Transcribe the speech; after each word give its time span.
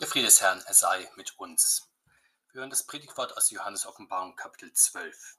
Der 0.00 0.08
Friede 0.08 0.26
des 0.26 0.40
Herrn, 0.40 0.60
er 0.66 0.74
sei 0.74 1.08
mit 1.14 1.38
uns. 1.38 1.88
Wir 2.50 2.58
hören 2.58 2.70
das 2.70 2.84
Predigtwort 2.84 3.36
aus 3.36 3.50
Johannes 3.50 3.86
Offenbarung 3.86 4.34
Kapitel 4.34 4.72
12. 4.72 5.38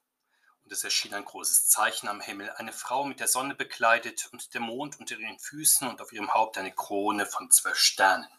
Und 0.64 0.72
es 0.72 0.82
erschien 0.82 1.12
ein 1.12 1.26
großes 1.26 1.68
Zeichen 1.68 2.08
am 2.08 2.22
Himmel, 2.22 2.48
eine 2.52 2.72
Frau 2.72 3.04
mit 3.04 3.20
der 3.20 3.28
Sonne 3.28 3.54
bekleidet 3.54 4.30
und 4.32 4.54
der 4.54 4.62
Mond 4.62 4.98
unter 4.98 5.18
ihren 5.18 5.38
Füßen 5.38 5.86
und 5.86 6.00
auf 6.00 6.10
ihrem 6.10 6.32
Haupt 6.32 6.56
eine 6.56 6.72
Krone 6.72 7.26
von 7.26 7.50
zwölf 7.50 7.76
Sternen. 7.76 8.30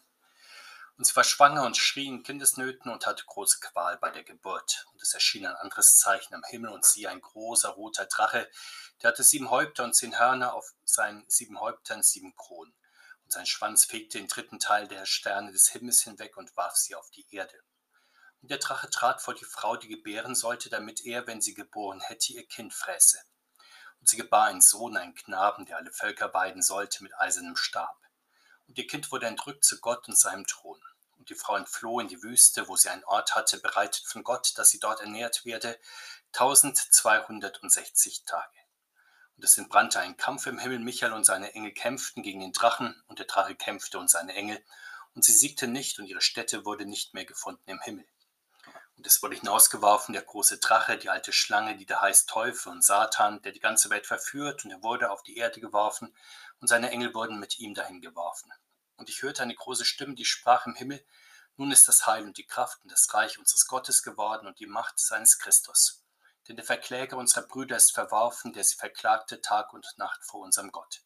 Und 0.96 1.06
sie 1.06 1.14
war 1.14 1.22
schwanger 1.22 1.64
und 1.64 1.76
schrie 1.76 2.08
in 2.08 2.24
Kindesnöten 2.24 2.90
und 2.90 3.06
hatte 3.06 3.24
große 3.24 3.60
Qual 3.60 3.96
bei 3.98 4.10
der 4.10 4.24
Geburt. 4.24 4.88
Und 4.92 5.00
es 5.00 5.14
erschien 5.14 5.46
ein 5.46 5.54
anderes 5.54 6.00
Zeichen 6.00 6.34
am 6.34 6.42
Himmel 6.42 6.72
und 6.72 6.84
sie 6.84 7.06
ein 7.06 7.20
großer 7.20 7.68
roter 7.68 8.06
Drache, 8.06 8.50
der 9.02 9.10
hatte 9.10 9.22
sieben 9.22 9.50
Häupter 9.50 9.84
und 9.84 9.94
zehn 9.94 10.18
Hörner, 10.18 10.54
auf 10.54 10.74
seinen 10.84 11.24
sieben 11.28 11.60
Häuptern 11.60 12.02
sieben 12.02 12.34
Kronen 12.34 12.74
und 13.28 13.32
sein 13.32 13.44
Schwanz 13.44 13.84
fegte 13.84 14.16
den 14.16 14.26
dritten 14.26 14.58
Teil 14.58 14.88
der 14.88 15.04
Sterne 15.04 15.52
des 15.52 15.68
Himmels 15.68 16.00
hinweg 16.00 16.38
und 16.38 16.56
warf 16.56 16.76
sie 16.76 16.94
auf 16.94 17.10
die 17.10 17.26
Erde. 17.30 17.62
Und 18.40 18.50
der 18.50 18.56
Drache 18.56 18.88
trat 18.88 19.20
vor 19.20 19.34
die 19.34 19.44
Frau, 19.44 19.76
die 19.76 19.88
gebären 19.88 20.34
sollte, 20.34 20.70
damit 20.70 21.04
er, 21.04 21.26
wenn 21.26 21.42
sie 21.42 21.52
geboren 21.52 22.00
hätte, 22.00 22.32
ihr 22.32 22.46
Kind 22.46 22.72
fräße. 22.72 23.20
Und 24.00 24.08
sie 24.08 24.16
gebar 24.16 24.46
einen 24.46 24.62
Sohn, 24.62 24.96
einen 24.96 25.14
Knaben, 25.14 25.66
der 25.66 25.76
alle 25.76 25.92
Völker 25.92 26.32
weiden 26.32 26.62
sollte 26.62 27.02
mit 27.02 27.14
eisernem 27.18 27.54
Stab. 27.54 28.00
Und 28.66 28.78
ihr 28.78 28.86
Kind 28.86 29.12
wurde 29.12 29.26
entrückt 29.26 29.62
zu 29.62 29.78
Gott 29.78 30.08
und 30.08 30.18
seinem 30.18 30.46
Thron. 30.46 30.80
Und 31.18 31.28
die 31.28 31.34
Frau 31.34 31.54
entfloh 31.56 32.00
in 32.00 32.08
die 32.08 32.22
Wüste, 32.22 32.66
wo 32.66 32.76
sie 32.76 32.88
einen 32.88 33.04
Ort 33.04 33.34
hatte, 33.34 33.60
bereitet 33.60 34.06
von 34.06 34.24
Gott, 34.24 34.56
dass 34.56 34.70
sie 34.70 34.80
dort 34.80 35.02
ernährt 35.02 35.44
werde, 35.44 35.78
tausendzweihundertsechzig 36.32 38.24
Tage. 38.24 38.57
Und 39.38 39.44
es 39.44 39.56
entbrannte 39.56 40.00
ein 40.00 40.16
Kampf 40.16 40.46
im 40.46 40.58
Himmel. 40.58 40.80
Michael 40.80 41.12
und 41.12 41.22
seine 41.22 41.54
Engel 41.54 41.70
kämpften 41.70 42.24
gegen 42.24 42.40
den 42.40 42.50
Drachen, 42.50 43.00
und 43.06 43.20
der 43.20 43.26
Drache 43.26 43.54
kämpfte 43.54 44.00
und 44.00 44.10
seine 44.10 44.34
Engel. 44.34 44.60
Und 45.14 45.24
sie 45.24 45.32
siegten 45.32 45.70
nicht, 45.70 46.00
und 46.00 46.06
ihre 46.06 46.20
Stätte 46.20 46.64
wurde 46.64 46.86
nicht 46.86 47.14
mehr 47.14 47.24
gefunden 47.24 47.70
im 47.70 47.80
Himmel. 47.80 48.04
Und 48.96 49.06
es 49.06 49.22
wurde 49.22 49.36
hinausgeworfen, 49.36 50.12
der 50.12 50.22
große 50.22 50.58
Drache, 50.58 50.98
die 50.98 51.08
alte 51.08 51.32
Schlange, 51.32 51.76
die 51.76 51.86
da 51.86 52.00
heißt 52.00 52.28
Teufel 52.28 52.72
und 52.72 52.82
Satan, 52.82 53.40
der 53.42 53.52
die 53.52 53.60
ganze 53.60 53.90
Welt 53.90 54.08
verführt, 54.08 54.64
und 54.64 54.72
er 54.72 54.82
wurde 54.82 55.12
auf 55.12 55.22
die 55.22 55.36
Erde 55.36 55.60
geworfen, 55.60 56.12
und 56.58 56.66
seine 56.66 56.90
Engel 56.90 57.14
wurden 57.14 57.38
mit 57.38 57.60
ihm 57.60 57.74
dahin 57.74 58.00
geworfen. 58.00 58.52
Und 58.96 59.08
ich 59.08 59.22
hörte 59.22 59.44
eine 59.44 59.54
große 59.54 59.84
Stimme, 59.84 60.16
die 60.16 60.24
sprach 60.24 60.66
im 60.66 60.74
Himmel, 60.74 61.06
nun 61.56 61.70
ist 61.70 61.86
das 61.86 62.08
Heil 62.08 62.24
und 62.24 62.38
die 62.38 62.46
Kraft 62.46 62.82
und 62.82 62.90
das 62.90 63.14
Reich 63.14 63.38
unseres 63.38 63.68
Gottes 63.68 64.02
geworden 64.02 64.48
und 64.48 64.58
die 64.58 64.66
Macht 64.66 64.98
seines 64.98 65.38
Christus 65.38 66.02
denn 66.48 66.56
der 66.56 66.64
Verkläger 66.64 67.16
unserer 67.16 67.46
Brüder 67.46 67.76
ist 67.76 67.92
verworfen, 67.92 68.52
der 68.52 68.64
sie 68.64 68.76
verklagte 68.76 69.40
Tag 69.42 69.74
und 69.74 69.86
Nacht 69.98 70.24
vor 70.24 70.40
unserem 70.40 70.72
Gott. 70.72 71.02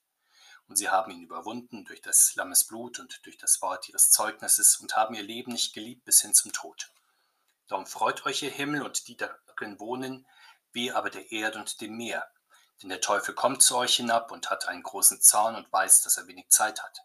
Und 0.69 0.77
sie 0.77 0.89
haben 0.89 1.11
ihn 1.11 1.25
überwunden 1.25 1.85
durch 1.85 2.01
das 2.01 2.35
Lammes 2.37 2.65
Blut 2.65 3.01
und 3.01 3.27
durch 3.27 3.37
das 3.37 3.61
Wort 3.61 3.89
ihres 3.89 4.11
Zeugnisses 4.11 4.77
und 4.77 4.97
haben 4.97 5.15
ihr 5.15 5.23
Leben 5.23 5.53
nicht 5.53 5.75
geliebt 5.75 6.05
bis 6.05 6.23
hin 6.23 6.33
zum 6.33 6.53
Tod. 6.53 6.93
Darum 7.67 7.87
freut 7.87 8.25
euch 8.25 8.43
ihr 8.43 8.51
Himmel 8.51 8.83
und 8.83 9.09
die 9.09 9.17
darin 9.17 9.81
wohnen, 9.81 10.27
wie 10.71 10.93
aber 10.93 11.11
der 11.11 11.33
Erde 11.33 11.59
und 11.59 11.81
dem 11.81 11.97
Meer. 11.97 12.31
Denn 12.81 12.89
der 12.89 13.01
Teufel 13.01 13.35
kommt 13.35 13.63
zu 13.63 13.77
euch 13.77 13.97
hinab 13.97 14.31
und 14.31 14.51
hat 14.51 14.69
einen 14.69 14.83
großen 14.83 15.21
Zorn 15.21 15.57
und 15.57 15.73
weiß, 15.73 16.03
dass 16.03 16.17
er 16.17 16.27
wenig 16.27 16.49
Zeit 16.49 16.83
hat. 16.83 17.03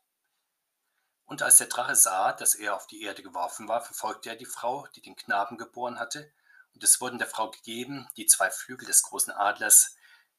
Und 1.26 1.42
als 1.42 1.58
der 1.58 1.68
Drache 1.68 1.96
sah, 1.96 2.34
dass 2.34 2.56
er 2.56 2.76
auf 2.76 2.88
die 2.88 3.02
Erde 3.02 3.22
geworfen 3.22 3.68
war, 3.68 3.82
verfolgte 3.82 4.30
er 4.30 4.36
die 4.36 4.46
Frau, 4.46 4.88
die 4.96 5.02
den 5.02 5.16
Knaben 5.16 5.58
geboren 5.58 6.00
hatte, 6.00 6.32
und 6.78 6.84
es 6.84 7.02
wurden 7.02 7.18
der 7.18 7.26
Frau 7.26 7.50
gegeben, 7.50 8.08
die 8.18 8.28
zwei 8.28 8.52
Flügel 8.52 8.86
des 8.86 9.02
großen 9.02 9.34
Adlers, 9.34 9.96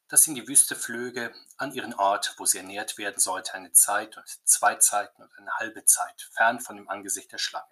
dass 0.06 0.22
sie 0.22 0.30
in 0.30 0.36
die 0.36 0.46
Wüste 0.46 0.76
flöge, 0.76 1.34
an 1.56 1.72
ihren 1.72 1.94
Ort, 1.94 2.36
wo 2.38 2.46
sie 2.46 2.58
ernährt 2.58 2.96
werden 2.96 3.18
sollte, 3.18 3.54
eine 3.54 3.72
Zeit 3.72 4.16
und 4.16 4.24
zwei 4.44 4.76
Zeiten 4.76 5.20
und 5.20 5.36
eine 5.36 5.50
halbe 5.54 5.84
Zeit, 5.84 6.28
fern 6.30 6.60
von 6.60 6.76
dem 6.76 6.88
Angesicht 6.88 7.32
der 7.32 7.38
Schlange. 7.38 7.66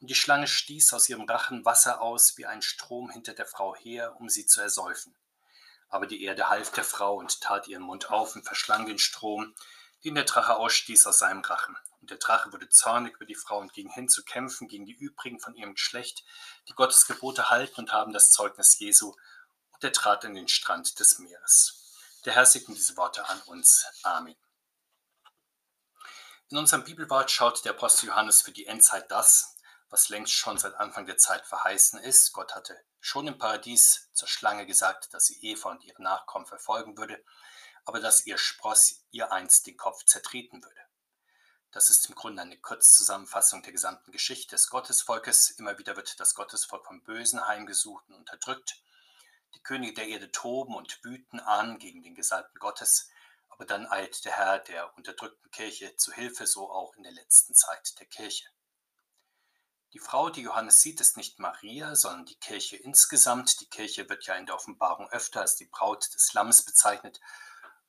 Und 0.00 0.08
die 0.08 0.14
Schlange 0.14 0.46
stieß 0.46 0.94
aus 0.94 1.10
ihrem 1.10 1.28
Rachen 1.28 1.66
Wasser 1.66 2.00
aus 2.00 2.38
wie 2.38 2.46
ein 2.46 2.62
Strom 2.62 3.10
hinter 3.10 3.34
der 3.34 3.44
Frau 3.44 3.76
her, 3.76 4.16
um 4.18 4.30
sie 4.30 4.46
zu 4.46 4.62
ersäufen. 4.62 5.14
Aber 5.90 6.06
die 6.06 6.22
Erde 6.22 6.48
half 6.48 6.72
der 6.72 6.84
Frau 6.84 7.16
und 7.16 7.42
tat 7.42 7.68
ihren 7.68 7.82
Mund 7.82 8.10
auf 8.10 8.34
und 8.34 8.46
verschlang 8.46 8.86
den 8.86 8.98
Strom, 8.98 9.54
den 10.04 10.14
der 10.14 10.24
Drache 10.24 10.56
ausstieß 10.56 11.06
aus 11.06 11.18
seinem 11.18 11.40
Rachen. 11.40 11.76
Und 12.00 12.10
der 12.10 12.18
Drache 12.18 12.52
wurde 12.52 12.68
zornig 12.68 13.16
über 13.16 13.26
die 13.26 13.34
Frau 13.34 13.58
und 13.58 13.72
ging 13.72 13.90
hin 13.90 14.08
zu 14.08 14.24
kämpfen 14.24 14.68
gegen 14.68 14.86
die 14.86 14.94
übrigen 14.94 15.40
von 15.40 15.54
ihrem 15.54 15.74
Geschlecht, 15.74 16.24
die 16.68 16.74
Gottes 16.74 17.06
Gebote 17.06 17.50
halten 17.50 17.80
und 17.80 17.92
haben 17.92 18.12
das 18.12 18.30
Zeugnis 18.30 18.78
Jesu. 18.78 19.14
Und 19.72 19.84
er 19.84 19.92
trat 19.92 20.24
in 20.24 20.34
den 20.34 20.48
Strand 20.48 20.98
des 21.00 21.18
Meeres. 21.18 21.78
Der 22.24 22.34
Herr 22.34 22.46
segne 22.46 22.74
diese 22.74 22.96
Worte 22.96 23.28
an 23.28 23.40
uns. 23.42 23.86
Amen. 24.02 24.36
In 26.50 26.56
unserem 26.56 26.84
Bibelwort 26.84 27.30
schaut 27.30 27.64
der 27.64 27.72
Apostel 27.72 28.06
Johannes 28.06 28.40
für 28.40 28.52
die 28.52 28.66
Endzeit 28.66 29.10
das, 29.10 29.56
was 29.90 30.08
längst 30.08 30.32
schon 30.32 30.58
seit 30.58 30.74
Anfang 30.74 31.06
der 31.06 31.18
Zeit 31.18 31.46
verheißen 31.46 31.98
ist. 32.00 32.32
Gott 32.32 32.54
hatte 32.54 32.78
schon 33.00 33.26
im 33.26 33.38
Paradies 33.38 34.08
zur 34.14 34.28
Schlange 34.28 34.66
gesagt, 34.66 35.12
dass 35.12 35.26
sie 35.26 35.38
Eva 35.42 35.70
und 35.70 35.84
ihre 35.84 36.02
Nachkommen 36.02 36.46
verfolgen 36.46 36.96
würde 36.96 37.22
aber 37.88 38.00
dass 38.00 38.26
ihr 38.26 38.36
Spross 38.36 39.06
ihr 39.12 39.32
einst 39.32 39.66
den 39.66 39.78
Kopf 39.78 40.04
zertreten 40.04 40.62
würde. 40.62 40.80
Das 41.70 41.88
ist 41.88 42.06
im 42.10 42.14
Grunde 42.14 42.42
eine 42.42 42.58
Kurzzusammenfassung 42.58 43.62
der 43.62 43.72
gesamten 43.72 44.12
Geschichte 44.12 44.56
des 44.56 44.68
Gottesvolkes. 44.68 45.52
Immer 45.52 45.78
wieder 45.78 45.96
wird 45.96 46.20
das 46.20 46.34
Gottesvolk 46.34 46.84
vom 46.84 47.02
Bösen 47.02 47.48
heimgesucht 47.48 48.06
und 48.08 48.16
unterdrückt. 48.16 48.82
Die 49.54 49.62
Könige 49.62 49.94
der 49.94 50.08
Erde 50.08 50.30
toben 50.30 50.74
und 50.74 51.02
wüten 51.02 51.40
an 51.40 51.78
gegen 51.78 52.02
den 52.02 52.14
Gesalbten 52.14 52.58
Gottes, 52.58 53.08
aber 53.48 53.64
dann 53.64 53.86
eilt 53.86 54.22
der 54.26 54.32
Herr 54.32 54.58
der 54.58 54.94
unterdrückten 54.98 55.50
Kirche 55.50 55.96
zu 55.96 56.12
Hilfe, 56.12 56.46
so 56.46 56.70
auch 56.70 56.94
in 56.96 57.04
der 57.04 57.12
letzten 57.12 57.54
Zeit 57.54 57.98
der 57.98 58.06
Kirche. 58.06 58.44
Die 59.94 59.98
Frau, 59.98 60.28
die 60.28 60.42
Johannes 60.42 60.82
sieht, 60.82 61.00
ist 61.00 61.16
nicht 61.16 61.38
Maria, 61.38 61.94
sondern 61.94 62.26
die 62.26 62.38
Kirche 62.38 62.76
insgesamt. 62.76 63.62
Die 63.62 63.70
Kirche 63.70 64.06
wird 64.10 64.26
ja 64.26 64.34
in 64.34 64.44
der 64.44 64.56
Offenbarung 64.56 65.08
öfter 65.08 65.40
als 65.40 65.56
die 65.56 65.64
Braut 65.64 66.14
des 66.14 66.34
Lammes 66.34 66.62
bezeichnet 66.62 67.18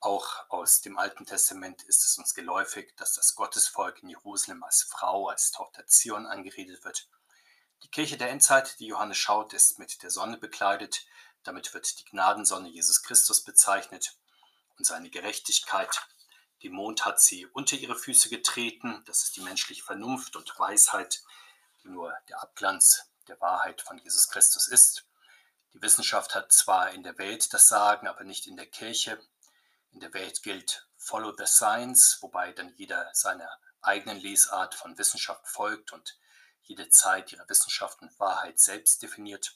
auch 0.02 0.50
aus 0.50 0.82
dem 0.82 0.98
Alten 0.98 1.26
Testament 1.26 1.84
ist 1.84 2.06
es 2.06 2.18
uns 2.18 2.34
geläufig, 2.34 2.96
dass 2.96 3.14
das 3.14 3.36
Gottesvolk 3.36 4.02
in 4.02 4.10
Jerusalem 4.10 4.64
als 4.64 4.84
Frau, 4.84 5.28
als 5.28 5.52
Tochter 5.52 5.86
Zion 5.88 6.26
angeredet 6.26 6.84
wird. 6.86 7.10
Die 7.84 7.90
Kirche 7.90 8.18
der 8.18 8.30
Endzeit, 8.30 8.80
die 8.80 8.88
Johannes 8.88 9.18
schaut, 9.18 9.54
ist 9.54 9.80
mit 9.80 10.02
der 10.04 10.10
Sonne 10.10 10.38
bekleidet. 10.38 11.06
Damit 11.44 11.74
wird 11.74 12.00
die 12.00 12.06
Gnadensonne 12.06 12.70
Jesus 12.70 13.04
Christus 13.04 13.44
bezeichnet 13.44 14.18
und 14.78 14.86
seine 14.86 15.10
Gerechtigkeit. 15.10 16.02
Den 16.64 16.74
Mond 16.74 17.06
hat 17.06 17.22
sie 17.22 17.46
unter 17.48 17.78
ihre 17.78 17.96
Füße 17.96 18.30
getreten. 18.30 19.02
Das 19.06 19.24
ist 19.24 19.38
die 19.38 19.42
menschliche 19.42 19.84
Vernunft 19.84 20.36
und 20.36 20.58
Weisheit, 20.60 21.24
die 21.84 21.90
nur 21.90 22.14
der 22.28 22.42
Abglanz 22.42 23.10
der 23.28 23.40
Wahrheit 23.40 23.82
von 23.82 23.98
Jesus 23.98 24.30
Christus 24.30 24.68
ist. 24.68 25.06
Die 25.74 25.82
Wissenschaft 25.82 26.36
hat 26.36 26.52
zwar 26.52 26.92
in 26.92 27.04
der 27.04 27.18
Welt 27.18 27.54
das 27.54 27.68
Sagen, 27.68 28.08
aber 28.08 28.24
nicht 28.24 28.48
in 28.48 28.58
der 28.58 28.66
Kirche. 28.66 29.20
In 29.92 30.00
der 30.00 30.14
Welt 30.14 30.44
gilt 30.44 30.88
Follow 30.98 31.34
the 31.38 31.46
Science, 31.46 32.18
wobei 32.22 32.52
dann 32.54 32.74
jeder 32.76 33.10
seiner 33.14 33.50
eigenen 33.82 34.20
Lesart 34.20 34.76
von 34.76 34.98
Wissenschaft 34.98 35.48
folgt 35.48 35.94
und 35.94 36.18
jede 36.64 36.90
Zeit 36.90 37.32
ihre 37.32 37.48
Wissenschaft 37.50 38.02
und 38.02 38.20
Wahrheit 38.20 38.60
selbst 38.60 39.02
definiert. 39.02 39.56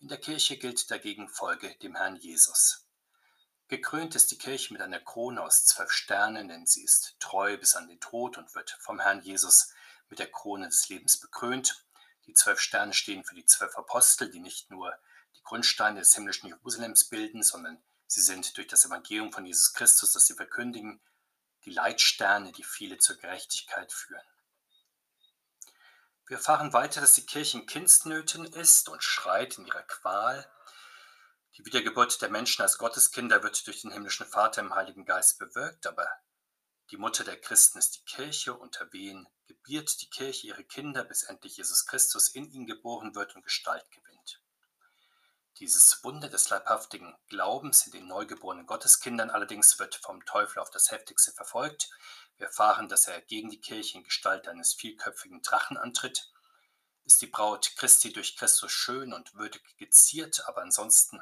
In 0.00 0.08
der 0.08 0.18
Kirche 0.18 0.56
gilt 0.56 0.90
dagegen 0.90 1.28
Folge 1.28 1.74
dem 1.76 1.94
Herrn 1.96 2.16
Jesus. 2.16 2.86
Gekrönt 3.68 4.14
ist 4.14 4.30
die 4.30 4.38
Kirche 4.38 4.72
mit 4.72 4.80
einer 4.80 5.00
Krone 5.00 5.42
aus 5.42 5.66
zwölf 5.66 5.92
Sternen, 5.92 6.48
denn 6.48 6.66
sie 6.66 6.84
ist 6.84 7.16
treu 7.20 7.56
bis 7.58 7.74
an 7.74 7.86
den 7.86 8.00
Tod 8.00 8.38
und 8.38 8.54
wird 8.54 8.70
vom 8.80 8.98
Herrn 8.98 9.22
Jesus 9.22 9.72
mit 10.08 10.18
der 10.18 10.30
Krone 10.30 10.68
des 10.68 10.88
Lebens 10.88 11.20
bekrönt. 11.20 11.84
Die 12.26 12.34
zwölf 12.34 12.60
Sterne 12.60 12.94
stehen 12.94 13.24
für 13.24 13.34
die 13.34 13.44
zwölf 13.44 13.76
Apostel, 13.76 14.30
die 14.30 14.40
nicht 14.40 14.70
nur 14.70 14.98
die 15.36 15.42
Grundsteine 15.42 16.00
des 16.00 16.14
himmlischen 16.14 16.48
Jerusalems 16.48 17.08
bilden, 17.08 17.42
sondern 17.42 17.82
Sie 18.08 18.22
sind 18.22 18.56
durch 18.56 18.66
das 18.66 18.86
Evangelium 18.86 19.32
von 19.32 19.44
Jesus 19.44 19.74
Christus, 19.74 20.12
das 20.14 20.26
sie 20.26 20.34
verkündigen, 20.34 20.98
die 21.66 21.70
Leitsterne, 21.70 22.52
die 22.52 22.64
viele 22.64 22.96
zur 22.96 23.16
Gerechtigkeit 23.16 23.92
führen. 23.92 24.26
Wir 26.26 26.38
erfahren 26.38 26.72
weiter, 26.72 27.02
dass 27.02 27.12
die 27.12 27.26
Kirche 27.26 27.58
in 27.58 27.66
Kindsnöten 27.66 28.46
ist 28.46 28.88
und 28.88 29.02
schreit 29.02 29.58
in 29.58 29.66
ihrer 29.66 29.82
Qual. 29.82 30.50
Die 31.56 31.66
Wiedergeburt 31.66 32.20
der 32.22 32.30
Menschen 32.30 32.62
als 32.62 32.78
Gotteskinder 32.78 33.42
wird 33.42 33.66
durch 33.66 33.82
den 33.82 33.92
himmlischen 33.92 34.26
Vater 34.26 34.62
im 34.62 34.74
Heiligen 34.74 35.04
Geist 35.04 35.38
bewirkt, 35.38 35.86
aber 35.86 36.10
die 36.90 36.96
Mutter 36.96 37.24
der 37.24 37.38
Christen 37.38 37.78
ist 37.78 37.96
die 37.96 38.04
Kirche, 38.04 38.54
unter 38.54 38.90
wen 38.92 39.28
gebiert 39.46 40.00
die 40.00 40.08
Kirche 40.08 40.46
ihre 40.46 40.64
Kinder, 40.64 41.04
bis 41.04 41.24
endlich 41.24 41.58
Jesus 41.58 41.84
Christus 41.84 42.28
in 42.28 42.50
ihnen 42.50 42.66
geboren 42.66 43.14
wird 43.14 43.36
und 43.36 43.42
Gestalt 43.42 43.90
gewinnt. 43.90 44.07
Dieses 45.60 46.04
Wunder 46.04 46.28
des 46.28 46.50
leibhaftigen 46.50 47.16
Glaubens 47.28 47.84
in 47.86 47.90
den 47.90 48.06
neugeborenen 48.06 48.66
Gotteskindern 48.66 49.28
allerdings 49.28 49.80
wird 49.80 49.96
vom 49.96 50.24
Teufel 50.24 50.60
auf 50.60 50.70
das 50.70 50.92
heftigste 50.92 51.32
verfolgt. 51.32 51.90
Wir 52.36 52.46
erfahren, 52.46 52.88
dass 52.88 53.08
er 53.08 53.20
gegen 53.22 53.50
die 53.50 53.60
Kirche 53.60 53.98
in 53.98 54.04
Gestalt 54.04 54.46
eines 54.46 54.74
vielköpfigen 54.74 55.42
Drachen 55.42 55.76
antritt. 55.76 56.30
Ist 57.04 57.22
die 57.22 57.26
Braut 57.26 57.72
Christi 57.74 58.12
durch 58.12 58.36
Christus 58.36 58.70
schön 58.70 59.12
und 59.12 59.34
würdig 59.34 59.76
geziert, 59.78 60.46
aber 60.46 60.62
ansonsten 60.62 61.20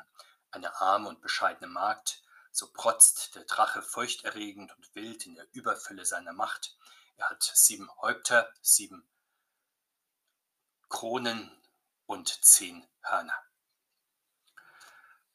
eine 0.51 0.83
arme 0.83 1.09
und 1.09 1.23
bescheidene 1.23 1.69
Magd, 1.69 2.23
so 2.53 2.71
protzt 2.71 3.37
der 3.37 3.45
Drache 3.45 3.81
furchterregend 3.81 4.71
und 4.77 4.95
wild 4.95 5.25
in 5.25 5.37
der 5.37 5.47
Überfülle 5.53 6.05
seiner 6.05 6.35
Macht. 6.35 6.77
Er 7.17 7.31
hat 7.31 7.43
sieben 7.55 7.91
Häupter, 8.03 8.53
sieben 8.61 9.09
Kronen 10.91 11.51
und 12.05 12.29
zehn 12.45 12.87
Hörner. 13.01 13.46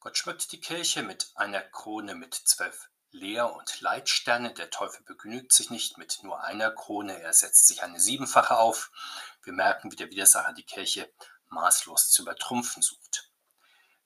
Gott 0.02 0.18
schmückt 0.18 0.50
die 0.50 0.60
Kirche 0.60 1.04
mit 1.04 1.30
einer 1.36 1.60
Krone 1.60 2.16
mit 2.16 2.34
zwölf 2.34 2.90
Leer- 3.12 3.54
und 3.54 3.80
Leitsterne. 3.82 4.52
Der 4.52 4.68
Teufel 4.68 5.04
begnügt 5.04 5.52
sich 5.52 5.70
nicht 5.70 5.96
mit 5.96 6.24
nur 6.24 6.42
einer 6.42 6.72
Krone, 6.72 7.22
er 7.22 7.32
setzt 7.32 7.68
sich 7.68 7.84
eine 7.84 8.00
siebenfache 8.00 8.58
auf. 8.58 8.90
Wir 9.44 9.52
merken, 9.52 9.92
wie 9.92 9.96
der 9.96 10.10
Widersacher 10.10 10.54
die 10.54 10.64
Kirche 10.64 11.08
maßlos 11.50 12.10
zu 12.10 12.22
übertrumpfen 12.22 12.82
sucht. 12.82 13.30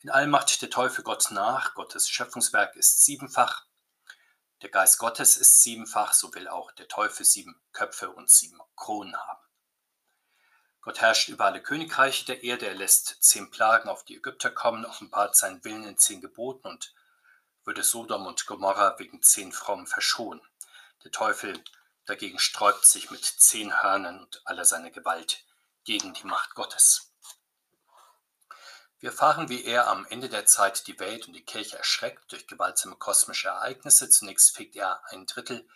In 0.01 0.11
allem 0.11 0.29
macht 0.29 0.61
der 0.61 0.69
Teufel 0.69 1.03
Gott 1.03 1.31
nach, 1.31 1.73
Gottes 1.73 2.11
Schöpfungswerk 2.11 2.77
ist 2.77 3.03
siebenfach. 3.03 3.65
Der 4.61 4.69
Geist 4.69 4.99
Gottes 4.99 5.39
ist 5.39 5.63
siebenfach, 5.63 6.13
so 6.13 6.35
will 6.35 6.47
auch 6.47 6.73
der 6.73 6.89
Teufel 6.89 7.25
sieben 7.25 7.59
Köpfe 7.73 8.11
und 8.11 8.29
sieben 8.29 8.61
Kronen 8.75 9.17
haben. 9.17 9.46
Gott 10.87 11.01
herrscht 11.01 11.29
über 11.31 11.47
alle 11.47 11.61
Königreiche 11.61 12.27
der 12.27 12.45
Erde, 12.45 12.69
er 12.69 12.75
lässt 12.77 13.17
zehn 13.21 13.51
Plagen 13.51 13.89
auf 13.89 14.05
die 14.05 14.19
Ägypter 14.19 14.53
kommen, 14.53 14.87
offenbart 14.87 15.35
seinen 15.35 15.65
Willen 15.65 15.83
in 15.83 15.99
zehn 15.99 16.21
Geboten 16.21 16.69
und 16.69 16.95
würde 17.65 17.83
Sodom 17.83 18.25
und 18.25 18.47
Gomorra 18.47 18.97
wegen 19.01 19.21
zehn 19.21 19.51
Frommen 19.51 19.89
verschonen. 19.89 20.41
Der 21.03 21.11
Teufel 21.11 21.61
dagegen 22.05 22.39
sträubt 22.39 22.87
sich 22.87 23.11
mit 23.11 23.25
zehn 23.25 23.83
Hörnern 23.83 24.21
und 24.21 24.41
aller 24.45 24.65
seiner 24.65 24.93
Gewalt 24.93 25.45
gegen 25.83 26.15
die 26.15 26.27
Macht 26.29 26.55
Gottes. 26.55 27.11
Wir 29.01 29.11
erfahren, 29.11 29.49
wie 29.49 29.65
er 29.65 29.89
am 29.89 30.07
Ende 30.07 30.29
der 30.29 30.47
Zeit 30.47 30.87
die 30.87 31.01
Welt 31.01 31.27
und 31.27 31.33
die 31.33 31.45
Kirche 31.45 31.77
erschreckt 31.79 32.31
durch 32.31 32.47
gewaltsame 32.47 32.95
kosmische 32.95 33.49
Ereignisse. 33.49 34.09
Zunächst 34.09 34.55
fegt 34.55 34.77
er 34.77 35.03
ein 35.11 35.27
Drittel 35.27 35.69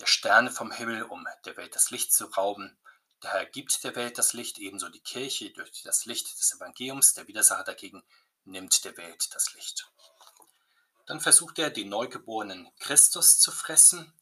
der 0.00 0.06
Sterne 0.06 0.50
vom 0.50 0.72
Himmel, 0.72 1.02
um 1.02 1.28
der 1.44 1.58
Welt 1.58 1.76
das 1.76 1.90
Licht 1.90 2.14
zu 2.14 2.24
rauben. 2.24 2.78
Der 3.22 3.30
Herr 3.32 3.46
gibt 3.46 3.84
der 3.84 3.94
Welt 3.94 4.18
das 4.18 4.32
Licht, 4.32 4.58
ebenso 4.58 4.88
die 4.88 5.00
Kirche 5.00 5.50
durch 5.50 5.82
das 5.82 6.06
Licht 6.06 6.38
des 6.38 6.54
Evangeliums. 6.54 7.14
Der 7.14 7.28
Widersacher 7.28 7.64
dagegen 7.64 8.02
nimmt 8.44 8.84
der 8.84 8.96
Welt 8.96 9.34
das 9.34 9.54
Licht. 9.54 9.90
Dann 11.06 11.20
versucht 11.20 11.58
er, 11.58 11.70
den 11.70 11.88
neugeborenen 11.88 12.68
Christus 12.78 13.38
zu 13.38 13.52
fressen, 13.52 14.12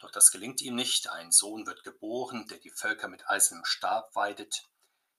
doch 0.00 0.10
das 0.10 0.30
gelingt 0.30 0.62
ihm 0.62 0.74
nicht. 0.74 1.08
Ein 1.10 1.30
Sohn 1.30 1.66
wird 1.66 1.84
geboren, 1.84 2.48
der 2.48 2.58
die 2.58 2.70
Völker 2.70 3.08
mit 3.08 3.28
eisernem 3.28 3.66
Stab 3.66 4.14
weidet. 4.16 4.68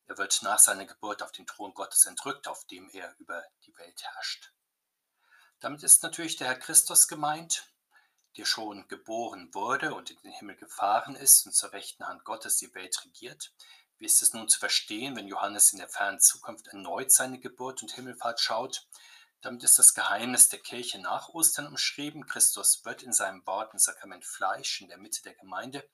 Er 0.07 0.17
wird 0.17 0.41
nach 0.41 0.59
seiner 0.59 0.85
Geburt 0.85 1.21
auf 1.21 1.31
den 1.31 1.45
Thron 1.45 1.73
Gottes 1.73 2.05
entrückt, 2.07 2.47
auf 2.47 2.65
dem 2.65 2.89
er 2.89 3.15
über 3.19 3.43
die 3.65 3.77
Welt 3.77 4.01
herrscht. 4.03 4.51
Damit 5.59 5.83
ist 5.83 6.01
natürlich 6.01 6.37
der 6.37 6.47
Herr 6.47 6.57
Christus 6.57 7.07
gemeint, 7.07 7.70
der 8.37 8.45
schon 8.45 8.87
geboren 8.87 9.53
wurde 9.53 9.93
und 9.93 10.09
in 10.09 10.17
den 10.23 10.31
Himmel 10.31 10.55
gefahren 10.55 11.15
ist 11.15 11.45
und 11.45 11.53
zur 11.53 11.73
rechten 11.73 12.07
Hand 12.07 12.23
Gottes 12.23 12.57
die 12.57 12.73
Welt 12.73 13.03
regiert. 13.05 13.53
Wie 13.97 14.05
ist 14.05 14.21
es 14.21 14.33
nun 14.33 14.47
zu 14.47 14.57
verstehen, 14.57 15.15
wenn 15.15 15.27
Johannes 15.27 15.73
in 15.73 15.79
der 15.79 15.89
fernen 15.89 16.19
Zukunft 16.19 16.67
erneut 16.67 17.11
seine 17.11 17.39
Geburt 17.39 17.81
und 17.83 17.91
Himmelfahrt 17.91 18.39
schaut? 18.39 18.87
Damit 19.41 19.63
ist 19.63 19.79
das 19.79 19.93
Geheimnis 19.93 20.49
der 20.49 20.59
Kirche 20.59 20.99
nach 20.99 21.29
Ostern 21.29 21.67
umschrieben. 21.67 22.25
Christus 22.25 22.85
wird 22.85 23.03
in 23.03 23.11
seinem 23.11 23.45
Wort 23.45 23.73
und 23.73 23.79
Sakrament 23.79 24.23
Fleisch 24.23 24.81
in 24.81 24.87
der 24.87 24.97
Mitte 24.97 25.21
der 25.23 25.33
Gemeinde. 25.33 25.87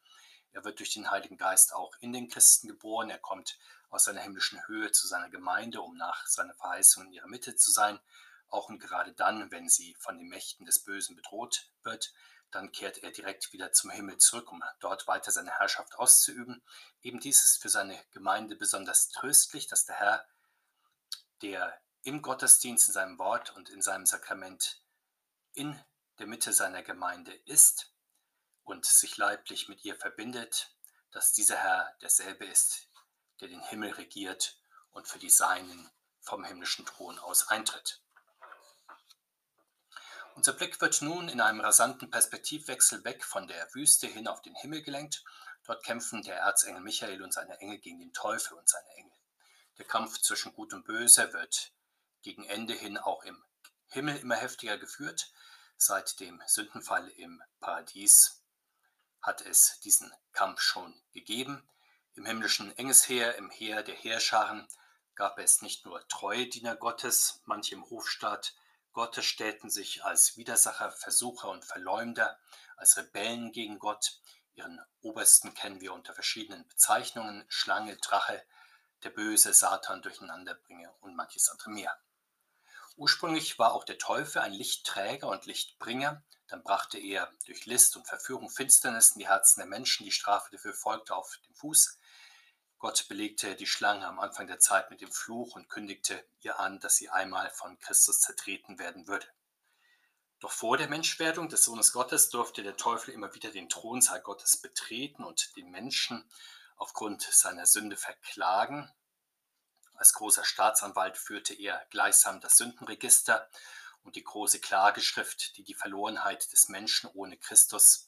Er 0.52 0.64
wird 0.64 0.80
durch 0.80 0.94
den 0.94 1.10
Heiligen 1.10 1.38
Geist 1.38 1.74
auch 1.74 1.94
in 2.00 2.14
den 2.14 2.30
Christen 2.30 2.68
geboren. 2.68 3.10
Er 3.10 3.20
kommt 3.20 3.58
aus 3.90 4.06
seiner 4.06 4.22
himmlischen 4.22 4.66
Höhe 4.68 4.92
zu 4.92 5.08
seiner 5.08 5.30
Gemeinde, 5.30 5.82
um 5.82 5.96
nach 5.96 6.26
seiner 6.28 6.54
Verheißung 6.56 7.06
in 7.06 7.14
ihrer 7.14 7.28
Mitte 7.28 7.56
zu 7.56 7.72
sein. 7.72 8.00
Auch 8.50 8.70
und 8.70 8.80
gerade 8.80 9.14
dann, 9.14 9.52
wenn 9.52 9.70
sie 9.70 9.96
von 9.96 10.18
den 10.18 10.28
Mächten 10.28 10.66
des 10.66 10.84
Bösen 10.84 11.16
bedroht 11.16 11.70
wird, 11.84 12.14
dann 12.52 12.72
kehrt 12.72 13.00
er 13.00 13.12
direkt 13.12 13.52
wieder 13.52 13.74
zum 13.74 13.90
Himmel 13.90 14.18
zurück, 14.18 14.52
um 14.52 14.64
dort 14.80 15.08
weiter 15.08 15.32
seine 15.32 15.52
Herrschaft 15.52 15.96
auszuüben. 15.96 16.64
Eben 17.02 17.20
dies 17.20 17.44
ist 17.44 17.62
für 17.62 17.70
seine 17.70 18.02
Gemeinde 18.12 18.56
besonders 18.56 19.10
tröstlich, 19.10 19.68
dass 19.68 19.86
der 19.86 19.96
Herr, 19.96 20.26
der 21.42 21.82
im 22.04 22.22
Gottesdienst, 22.22 22.88
in 22.88 22.94
seinem 22.94 23.20
Wort 23.20 23.56
und 23.56 23.70
in 23.70 23.82
seinem 23.82 24.06
Sakrament 24.06 24.82
in 25.54 25.78
der 26.20 26.28
Mitte 26.28 26.54
seiner 26.54 26.84
Gemeinde 26.84 27.34
ist 27.46 27.92
und 28.64 28.86
sich 28.86 29.18
leiblich 29.18 29.68
mit 29.68 29.84
ihr 29.84 29.96
verbindet, 29.96 30.74
dass 31.12 31.34
dieser 31.34 31.58
Herr 31.58 31.96
derselbe 32.02 32.46
ist, 32.46 32.90
der 33.42 33.50
den 33.50 33.62
Himmel 33.62 33.92
regiert 33.92 34.58
und 34.92 35.08
für 35.08 35.20
die 35.20 35.30
Seinen 35.30 35.90
vom 36.22 36.44
himmlischen 36.44 36.86
Thron 36.86 37.18
aus 37.20 37.48
eintritt. 37.48 38.02
Unser 40.38 40.54
Blick 40.54 40.80
wird 40.82 41.02
nun 41.02 41.30
in 41.30 41.42
einem 41.42 41.62
rasanten 41.62 42.12
Perspektivwechsel 42.12 43.04
weg 43.04 43.26
von 43.26 43.48
der 43.48 43.74
Wüste 43.74 44.06
hin 44.06 44.28
auf 44.28 44.44
den 44.44 44.54
Himmel 44.54 44.84
gelenkt. 44.84 45.24
Dort 45.66 45.84
kämpfen 45.84 46.22
der 46.22 46.38
Erzengel 46.38 46.84
Michael 46.84 47.24
und 47.24 47.34
seine 47.34 47.60
Engel 47.60 47.80
gegen 47.80 47.98
den 47.98 48.14
Teufel 48.14 48.56
und 48.56 48.70
seine 48.70 48.88
Engel. 48.98 49.18
Der 49.80 49.86
Kampf 49.86 50.20
zwischen 50.20 50.54
Gut 50.54 50.76
und 50.76 50.86
Böse 50.86 51.34
wird 51.34 51.74
gegen 52.22 52.44
Ende 52.44 52.76
hin 52.76 53.00
auch 53.00 53.24
im 53.24 53.44
Himmel 53.88 54.16
immer 54.18 54.36
heftiger 54.36 54.78
geführt. 54.78 55.34
Seit 55.76 56.20
dem 56.20 56.40
Sündenfall 56.46 57.08
im 57.18 57.42
Paradies 57.60 58.44
hat 59.24 59.42
es 59.42 59.80
diesen 59.80 60.14
Kampf 60.34 60.62
schon 60.62 60.94
gegeben. 61.14 61.68
Im 62.14 62.28
himmlischen 62.28 62.78
Engesheer, 62.78 63.38
im 63.38 63.50
Heer 63.50 63.82
der 63.82 63.96
Heerscharen 63.96 64.68
gab 65.16 65.40
es 65.40 65.64
nicht 65.64 65.84
nur 65.84 66.08
treue 66.10 66.46
Diener 66.46 66.76
Gottes, 66.76 67.42
manche 67.46 67.74
im 67.74 67.90
Hofstaat 67.90 68.54
Gottes 68.98 69.26
stellten 69.26 69.70
sich 69.70 70.04
als 70.06 70.38
Widersacher, 70.38 70.90
Versucher 70.90 71.50
und 71.50 71.64
Verleumder, 71.64 72.40
als 72.78 72.98
Rebellen 72.98 73.52
gegen 73.52 73.78
Gott. 73.78 74.20
Ihren 74.56 74.82
Obersten 75.02 75.54
kennen 75.54 75.82
wir 75.82 75.94
unter 75.94 76.16
verschiedenen 76.16 76.68
Bezeichnungen, 76.68 77.46
Schlange, 77.48 77.98
Drache, 77.98 78.44
der 79.04 79.12
böse 79.12 79.54
Satan 79.54 80.02
Durcheinanderbringer 80.02 80.96
und 81.02 81.16
manches 81.16 81.48
andere 81.50 81.70
mehr. 81.70 81.96
Ursprünglich 82.96 83.60
war 83.60 83.74
auch 83.74 83.84
der 83.84 84.00
Teufel 84.00 84.42
ein 84.42 84.54
Lichtträger 84.54 85.28
und 85.28 85.46
Lichtbringer, 85.46 86.24
dann 86.48 86.64
brachte 86.64 86.98
er 86.98 87.32
durch 87.46 87.68
List 87.68 87.98
und 87.98 88.08
Verführung 88.08 88.50
Finsternis 88.50 89.12
in 89.12 89.20
die 89.20 89.28
Herzen 89.28 89.60
der 89.60 89.68
Menschen, 89.68 90.06
die 90.06 90.12
Strafe 90.12 90.50
dafür 90.52 90.74
folgte 90.74 91.16
auf 91.16 91.38
dem 91.48 91.54
Fuß. 91.54 92.00
Gott 92.80 93.08
belegte 93.08 93.56
die 93.56 93.66
Schlange 93.66 94.08
am 94.08 94.20
Anfang 94.20 94.46
der 94.46 94.60
Zeit 94.60 94.92
mit 94.92 95.02
dem 95.02 95.12
Fluch 95.12 95.56
und 95.56 95.68
kündigte 95.68 96.24
ihr 96.42 96.60
an, 96.60 96.80
dass 96.80 96.96
sie 96.96 97.10
einmal 97.10 97.50
von 97.50 97.80
Christus 97.80 98.22
zertreten 98.22 98.78
werden 98.78 99.08
würde. 99.08 99.28
Doch 100.40 100.52
vor 100.52 100.78
der 100.78 100.88
Menschwerdung 100.88 101.50
des 101.50 101.64
Sohnes 101.64 101.92
Gottes 101.92 102.30
durfte 102.30 102.62
der 102.62 102.78
Teufel 102.78 103.16
immer 103.16 103.34
wieder 103.34 103.50
den 103.50 103.70
Thronsaal 103.70 104.22
Gottes 104.22 104.58
betreten 104.58 105.24
und 105.24 105.56
den 105.56 105.72
Menschen 105.72 106.30
aufgrund 106.76 107.24
seiner 107.24 107.66
Sünde 107.66 107.98
verklagen. 107.98 108.92
Als 109.96 110.14
großer 110.14 110.46
Staatsanwalt 110.46 111.18
führte 111.18 111.56
er 111.56 111.84
gleichsam 111.90 112.40
das 112.40 112.58
Sündenregister 112.58 113.50
und 114.04 114.16
die 114.16 114.24
große 114.24 114.60
Klageschrift, 114.60 115.58
die 115.58 115.64
die 115.64 115.74
Verlorenheit 115.74 116.52
des 116.54 116.70
Menschen 116.70 117.10
ohne 117.16 117.38
Christus 117.38 118.08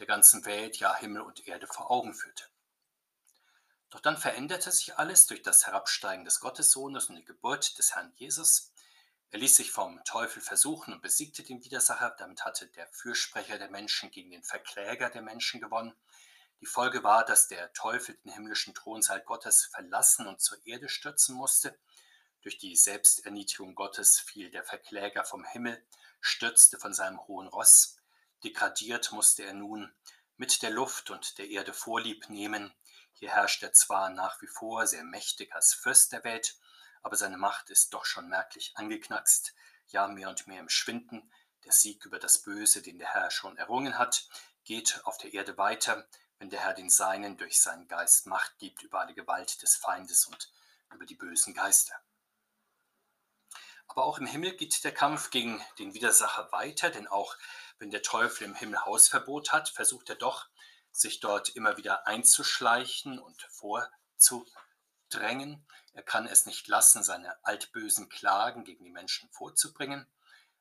der 0.00 0.06
ganzen 0.08 0.44
Welt, 0.44 0.78
ja 0.78 0.96
Himmel 0.96 1.22
und 1.22 1.46
Erde 1.46 1.68
vor 1.68 1.92
Augen 1.92 2.14
führte. 2.14 2.44
Doch 3.94 4.00
dann 4.00 4.16
veränderte 4.16 4.72
sich 4.72 4.98
alles 4.98 5.28
durch 5.28 5.42
das 5.42 5.68
Herabsteigen 5.68 6.24
des 6.24 6.40
Gottessohnes 6.40 7.10
und 7.10 7.14
die 7.14 7.24
Geburt 7.24 7.78
des 7.78 7.94
Herrn 7.94 8.12
Jesus. 8.16 8.72
Er 9.30 9.38
ließ 9.38 9.54
sich 9.54 9.70
vom 9.70 10.02
Teufel 10.02 10.42
versuchen 10.42 10.92
und 10.92 11.00
besiegte 11.00 11.44
den 11.44 11.62
Widersacher. 11.62 12.12
Damit 12.18 12.44
hatte 12.44 12.66
der 12.66 12.88
Fürsprecher 12.88 13.56
der 13.56 13.70
Menschen 13.70 14.10
gegen 14.10 14.32
den 14.32 14.42
Verkläger 14.42 15.10
der 15.10 15.22
Menschen 15.22 15.60
gewonnen. 15.60 15.94
Die 16.60 16.66
Folge 16.66 17.04
war, 17.04 17.24
dass 17.24 17.46
der 17.46 17.72
Teufel 17.72 18.16
den 18.24 18.32
himmlischen 18.32 18.74
Thronsaal 18.74 19.20
Gottes 19.20 19.66
verlassen 19.66 20.26
und 20.26 20.40
zur 20.40 20.58
Erde 20.66 20.88
stürzen 20.88 21.36
musste. 21.36 21.78
Durch 22.42 22.58
die 22.58 22.74
Selbsterniedrigung 22.74 23.76
Gottes 23.76 24.18
fiel 24.18 24.50
der 24.50 24.64
Verkläger 24.64 25.24
vom 25.24 25.44
Himmel, 25.44 25.86
stürzte 26.20 26.80
von 26.80 26.94
seinem 26.94 27.24
hohen 27.28 27.46
Ross. 27.46 27.98
Degradiert 28.42 29.12
musste 29.12 29.44
er 29.44 29.54
nun 29.54 29.94
mit 30.36 30.62
der 30.62 30.70
Luft 30.70 31.10
und 31.10 31.38
der 31.38 31.48
Erde 31.48 31.72
Vorlieb 31.72 32.28
nehmen. 32.28 32.74
Hier 33.14 33.30
herrscht 33.30 33.62
er 33.62 33.72
zwar 33.72 34.10
nach 34.10 34.40
wie 34.42 34.46
vor 34.46 34.86
sehr 34.86 35.04
mächtig 35.04 35.54
als 35.54 35.74
Fürst 35.74 36.12
der 36.12 36.24
Welt, 36.24 36.56
aber 37.02 37.16
seine 37.16 37.38
Macht 37.38 37.70
ist 37.70 37.94
doch 37.94 38.04
schon 38.04 38.28
merklich 38.28 38.72
angeknackst, 38.76 39.54
ja 39.88 40.06
mehr 40.08 40.28
und 40.28 40.46
mehr 40.46 40.60
im 40.60 40.68
Schwinden. 40.68 41.32
Der 41.64 41.72
Sieg 41.72 42.04
über 42.04 42.18
das 42.18 42.42
Böse, 42.42 42.82
den 42.82 42.98
der 42.98 43.12
Herr 43.12 43.30
schon 43.30 43.56
errungen 43.56 43.98
hat, 43.98 44.28
geht 44.64 45.00
auf 45.04 45.18
der 45.18 45.32
Erde 45.32 45.56
weiter 45.56 46.06
wenn 46.38 46.50
der 46.50 46.60
Herr 46.60 46.74
den 46.74 46.90
Seinen 46.90 47.36
durch 47.36 47.60
seinen 47.60 47.88
Geist 47.88 48.26
Macht 48.26 48.58
gibt 48.58 48.82
über 48.82 49.00
alle 49.00 49.14
Gewalt 49.14 49.62
des 49.62 49.76
Feindes 49.76 50.26
und 50.26 50.52
über 50.92 51.06
die 51.06 51.14
bösen 51.14 51.54
Geister. 51.54 51.94
Aber 53.86 54.04
auch 54.04 54.18
im 54.18 54.26
Himmel 54.26 54.56
geht 54.56 54.82
der 54.84 54.92
Kampf 54.92 55.30
gegen 55.30 55.64
den 55.78 55.94
Widersacher 55.94 56.50
weiter, 56.52 56.90
denn 56.90 57.06
auch 57.06 57.36
wenn 57.78 57.90
der 57.90 58.02
Teufel 58.02 58.44
im 58.44 58.54
Himmel 58.54 58.84
Hausverbot 58.84 59.52
hat, 59.52 59.68
versucht 59.68 60.08
er 60.10 60.16
doch, 60.16 60.46
sich 60.94 61.20
dort 61.20 61.50
immer 61.50 61.76
wieder 61.76 62.06
einzuschleichen 62.06 63.18
und 63.18 63.42
vorzudrängen. 63.50 65.66
Er 65.92 66.04
kann 66.04 66.26
es 66.26 66.46
nicht 66.46 66.68
lassen, 66.68 67.02
seine 67.02 67.44
altbösen 67.44 68.08
Klagen 68.08 68.64
gegen 68.64 68.84
die 68.84 68.90
Menschen 68.90 69.28
vorzubringen. 69.30 70.06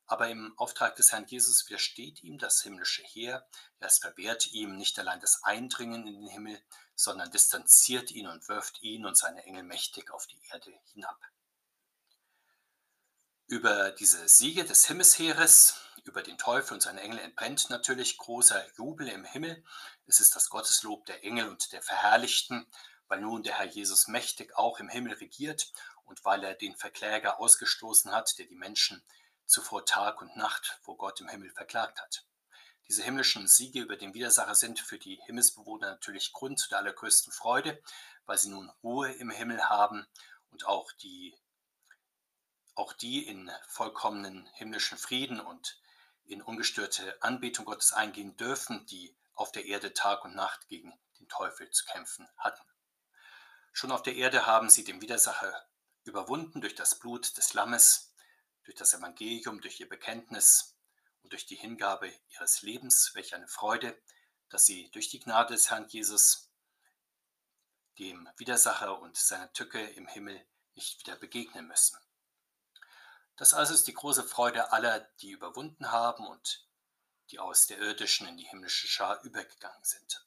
Aber 0.05 0.27
im 0.29 0.57
Auftrag 0.57 0.95
des 0.95 1.11
Herrn 1.11 1.27
Jesus 1.27 1.67
widersteht 1.67 2.23
ihm 2.23 2.37
das 2.37 2.61
himmlische 2.61 3.03
Heer. 3.03 3.47
Es 3.79 3.99
verwehrt 3.99 4.51
ihm 4.51 4.75
nicht 4.75 4.99
allein 4.99 5.19
das 5.19 5.43
Eindringen 5.43 6.07
in 6.07 6.21
den 6.21 6.27
Himmel, 6.27 6.61
sondern 6.95 7.31
distanziert 7.31 8.11
ihn 8.11 8.27
und 8.27 8.47
wirft 8.49 8.81
ihn 8.81 9.05
und 9.05 9.15
seine 9.15 9.45
Engel 9.45 9.63
mächtig 9.63 10.11
auf 10.11 10.27
die 10.27 10.41
Erde 10.51 10.73
hinab. 10.93 11.19
Über 13.53 13.91
diese 13.91 14.27
Siege 14.27 14.65
des 14.65 14.87
Himmelsheeres, 14.87 15.75
über 16.05 16.23
den 16.23 16.39
Teufel 16.39 16.73
und 16.73 16.81
seine 16.81 17.01
Engel 17.01 17.19
entbrennt 17.19 17.69
natürlich 17.69 18.17
großer 18.17 18.65
Jubel 18.77 19.07
im 19.07 19.25
Himmel. 19.25 19.63
Es 20.07 20.19
ist 20.19 20.35
das 20.35 20.49
Gotteslob 20.49 21.05
der 21.05 21.23
Engel 21.23 21.47
und 21.47 21.71
der 21.71 21.83
Verherrlichten, 21.83 22.65
weil 23.07 23.21
nun 23.21 23.43
der 23.43 23.59
Herr 23.59 23.67
Jesus 23.67 24.07
mächtig 24.07 24.57
auch 24.57 24.79
im 24.79 24.89
Himmel 24.89 25.13
regiert 25.13 25.71
und 26.05 26.25
weil 26.25 26.43
er 26.43 26.55
den 26.55 26.75
Verkläger 26.75 27.39
ausgestoßen 27.39 28.11
hat, 28.11 28.39
der 28.39 28.47
die 28.47 28.55
Menschen 28.55 29.03
zuvor 29.45 29.85
Tag 29.85 30.23
und 30.23 30.35
Nacht 30.35 30.79
vor 30.81 30.97
Gott 30.97 31.21
im 31.21 31.27
Himmel 31.27 31.51
verklagt 31.51 32.01
hat. 32.01 32.25
Diese 32.87 33.03
himmlischen 33.03 33.47
Siege 33.47 33.81
über 33.81 33.97
den 33.97 34.15
Widersacher 34.15 34.55
sind 34.55 34.79
für 34.79 34.97
die 34.97 35.21
Himmelsbewohner 35.27 35.91
natürlich 35.91 36.33
Grund 36.33 36.71
der 36.71 36.79
allergrößten 36.79 37.31
Freude, 37.31 37.79
weil 38.25 38.39
sie 38.39 38.49
nun 38.49 38.71
Ruhe 38.81 39.11
im 39.11 39.29
Himmel 39.29 39.69
haben 39.69 40.07
und 40.49 40.65
auch 40.65 40.91
die, 40.93 41.37
auch 42.75 42.93
die 42.93 43.25
in 43.25 43.51
vollkommenen 43.67 44.47
himmlischen 44.53 44.97
Frieden 44.97 45.39
und 45.39 45.79
in 46.25 46.41
ungestörte 46.41 47.21
Anbetung 47.21 47.65
Gottes 47.65 47.93
eingehen 47.93 48.35
dürfen, 48.37 48.85
die 48.85 49.15
auf 49.33 49.51
der 49.51 49.65
Erde 49.65 49.93
Tag 49.93 50.23
und 50.25 50.35
Nacht 50.35 50.67
gegen 50.67 50.93
den 51.19 51.27
Teufel 51.27 51.69
zu 51.71 51.85
kämpfen 51.85 52.27
hatten. 52.37 52.63
Schon 53.71 53.91
auf 53.91 54.03
der 54.03 54.15
Erde 54.15 54.45
haben 54.45 54.69
sie 54.69 54.83
den 54.83 55.01
Widersacher 55.01 55.67
überwunden 56.03 56.61
durch 56.61 56.75
das 56.75 56.99
Blut 56.99 57.37
des 57.37 57.53
Lammes, 57.53 58.13
durch 58.63 58.75
das 58.75 58.93
Evangelium, 58.93 59.61
durch 59.61 59.79
ihr 59.79 59.89
Bekenntnis 59.89 60.77
und 61.21 61.33
durch 61.33 61.45
die 61.45 61.55
Hingabe 61.55 62.13
ihres 62.29 62.61
Lebens. 62.61 63.11
Welch 63.15 63.33
eine 63.33 63.47
Freude, 63.47 63.99
dass 64.49 64.65
sie 64.65 64.91
durch 64.91 65.09
die 65.09 65.19
Gnade 65.19 65.53
des 65.53 65.71
Herrn 65.71 65.87
Jesus 65.87 66.51
dem 67.99 68.29
Widersacher 68.37 68.99
und 68.99 69.17
seiner 69.17 69.51
Tücke 69.53 69.81
im 69.81 70.07
Himmel 70.07 70.45
nicht 70.75 70.99
wieder 70.99 71.15
begegnen 71.15 71.67
müssen. 71.67 71.97
Das 73.35 73.53
also 73.53 73.73
ist 73.73 73.87
die 73.87 73.93
große 73.93 74.23
Freude 74.23 74.71
aller, 74.71 74.99
die 75.21 75.31
überwunden 75.31 75.91
haben 75.91 76.27
und 76.27 76.67
die 77.31 77.39
aus 77.39 77.65
der 77.67 77.79
irdischen 77.79 78.27
in 78.27 78.37
die 78.37 78.43
himmlische 78.43 78.87
Schar 78.87 79.21
übergegangen 79.23 79.83
sind. 79.83 80.25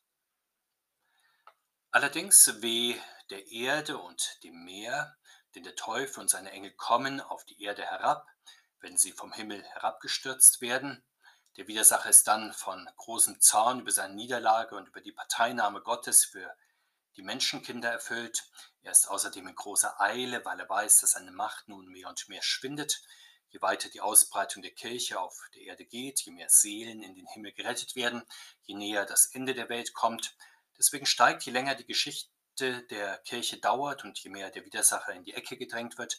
Allerdings 1.91 2.61
weh 2.63 3.01
der 3.31 3.47
Erde 3.47 3.99
und 3.99 4.43
dem 4.43 4.65
Meer, 4.65 5.17
denn 5.55 5.63
der 5.63 5.77
Teufel 5.77 6.21
und 6.21 6.29
seine 6.29 6.51
Engel 6.51 6.73
kommen 6.73 7.21
auf 7.21 7.45
die 7.45 7.63
Erde 7.63 7.85
herab, 7.85 8.29
wenn 8.81 8.97
sie 8.97 9.13
vom 9.13 9.33
Himmel 9.33 9.63
herabgestürzt 9.63 10.61
werden. 10.61 11.03
Der 11.57 11.69
Widersacher 11.69 12.11
ist 12.11 12.27
dann 12.29 12.53
von 12.53 12.89
großem 12.97 13.41
Zorn 13.41 13.81
über 13.81 13.93
seine 13.93 14.15
Niederlage 14.15 14.77
und 14.77 14.89
über 14.89 15.01
die 15.01 15.13
Parteinahme 15.13 15.81
Gottes 15.81 16.25
für 16.25 16.55
die 17.17 17.23
Menschenkinder 17.23 17.91
erfüllt. 17.91 18.45
Er 18.83 18.93
ist 18.93 19.09
außerdem 19.09 19.47
in 19.49 19.55
großer 19.55 20.01
Eile, 20.01 20.45
weil 20.45 20.61
er 20.61 20.69
weiß, 20.69 21.01
dass 21.01 21.13
seine 21.13 21.33
Macht 21.33 21.69
nun 21.69 21.89
mehr 21.89 22.09
und 22.09 22.29
mehr 22.29 22.43
schwindet. 22.43 23.03
Je 23.49 23.61
weiter 23.63 23.89
die 23.89 24.01
Ausbreitung 24.01 24.63
der 24.63 24.73
Kirche 24.73 25.19
auf 25.19 25.41
der 25.55 25.63
Erde 25.63 25.85
geht, 25.85 26.21
je 26.21 26.33
mehr 26.33 26.49
Seelen 26.51 27.03
in 27.03 27.15
den 27.15 27.27
Himmel 27.27 27.53
gerettet 27.53 27.97
werden, 27.97 28.23
je 28.63 28.75
näher 28.75 29.07
das 29.07 29.27
Ende 29.27 29.55
der 29.55 29.69
Welt 29.69 29.95
kommt. 29.95 30.37
Deswegen 30.79 31.07
steigt, 31.07 31.45
je 31.45 31.53
länger 31.53 31.75
die 31.75 31.87
Geschichte 31.87 32.83
der 32.91 33.19
Kirche 33.19 33.59
dauert 33.59 34.05
und 34.05 34.19
je 34.19 34.31
mehr 34.31 34.51
der 34.51 34.65
Widersacher 34.65 35.13
in 35.13 35.25
die 35.25 35.35
Ecke 35.35 35.57
gedrängt 35.57 35.97
wird, 35.97 36.19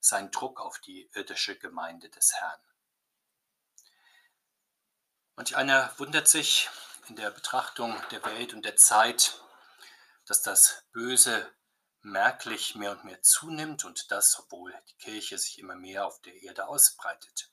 sein 0.00 0.30
Druck 0.30 0.60
auf 0.60 0.78
die 0.78 1.10
irdische 1.14 1.58
Gemeinde 1.58 2.08
des 2.08 2.34
Herrn. 2.34 2.60
Manch 5.36 5.56
einer 5.56 5.92
wundert 5.98 6.28
sich 6.28 6.68
in 7.08 7.16
der 7.16 7.30
Betrachtung 7.30 7.96
der 8.10 8.24
Welt 8.24 8.54
und 8.54 8.64
der 8.64 8.76
Zeit, 8.76 9.40
dass 10.28 10.42
das 10.42 10.84
Böse 10.92 11.50
merklich 12.02 12.74
mehr 12.74 12.92
und 12.92 13.04
mehr 13.04 13.22
zunimmt 13.22 13.84
und 13.84 14.10
das, 14.10 14.38
obwohl 14.38 14.74
die 14.90 14.96
Kirche 14.96 15.38
sich 15.38 15.58
immer 15.58 15.74
mehr 15.74 16.06
auf 16.06 16.20
der 16.20 16.34
Erde 16.42 16.68
ausbreitet. 16.68 17.50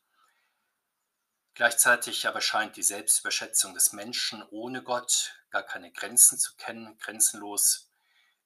Gleichzeitig 1.53 2.27
aber 2.27 2.41
scheint 2.41 2.75
die 2.75 2.84
Selbstüberschätzung 2.84 3.74
des 3.74 3.94
Menschen 3.94 4.44
ohne 4.50 4.84
Gott 4.84 5.34
gar 5.51 5.63
keine 5.63 5.91
Grenzen 5.91 6.38
zu 6.38 6.55
kennen, 6.58 6.98
grenzenlos 6.98 7.89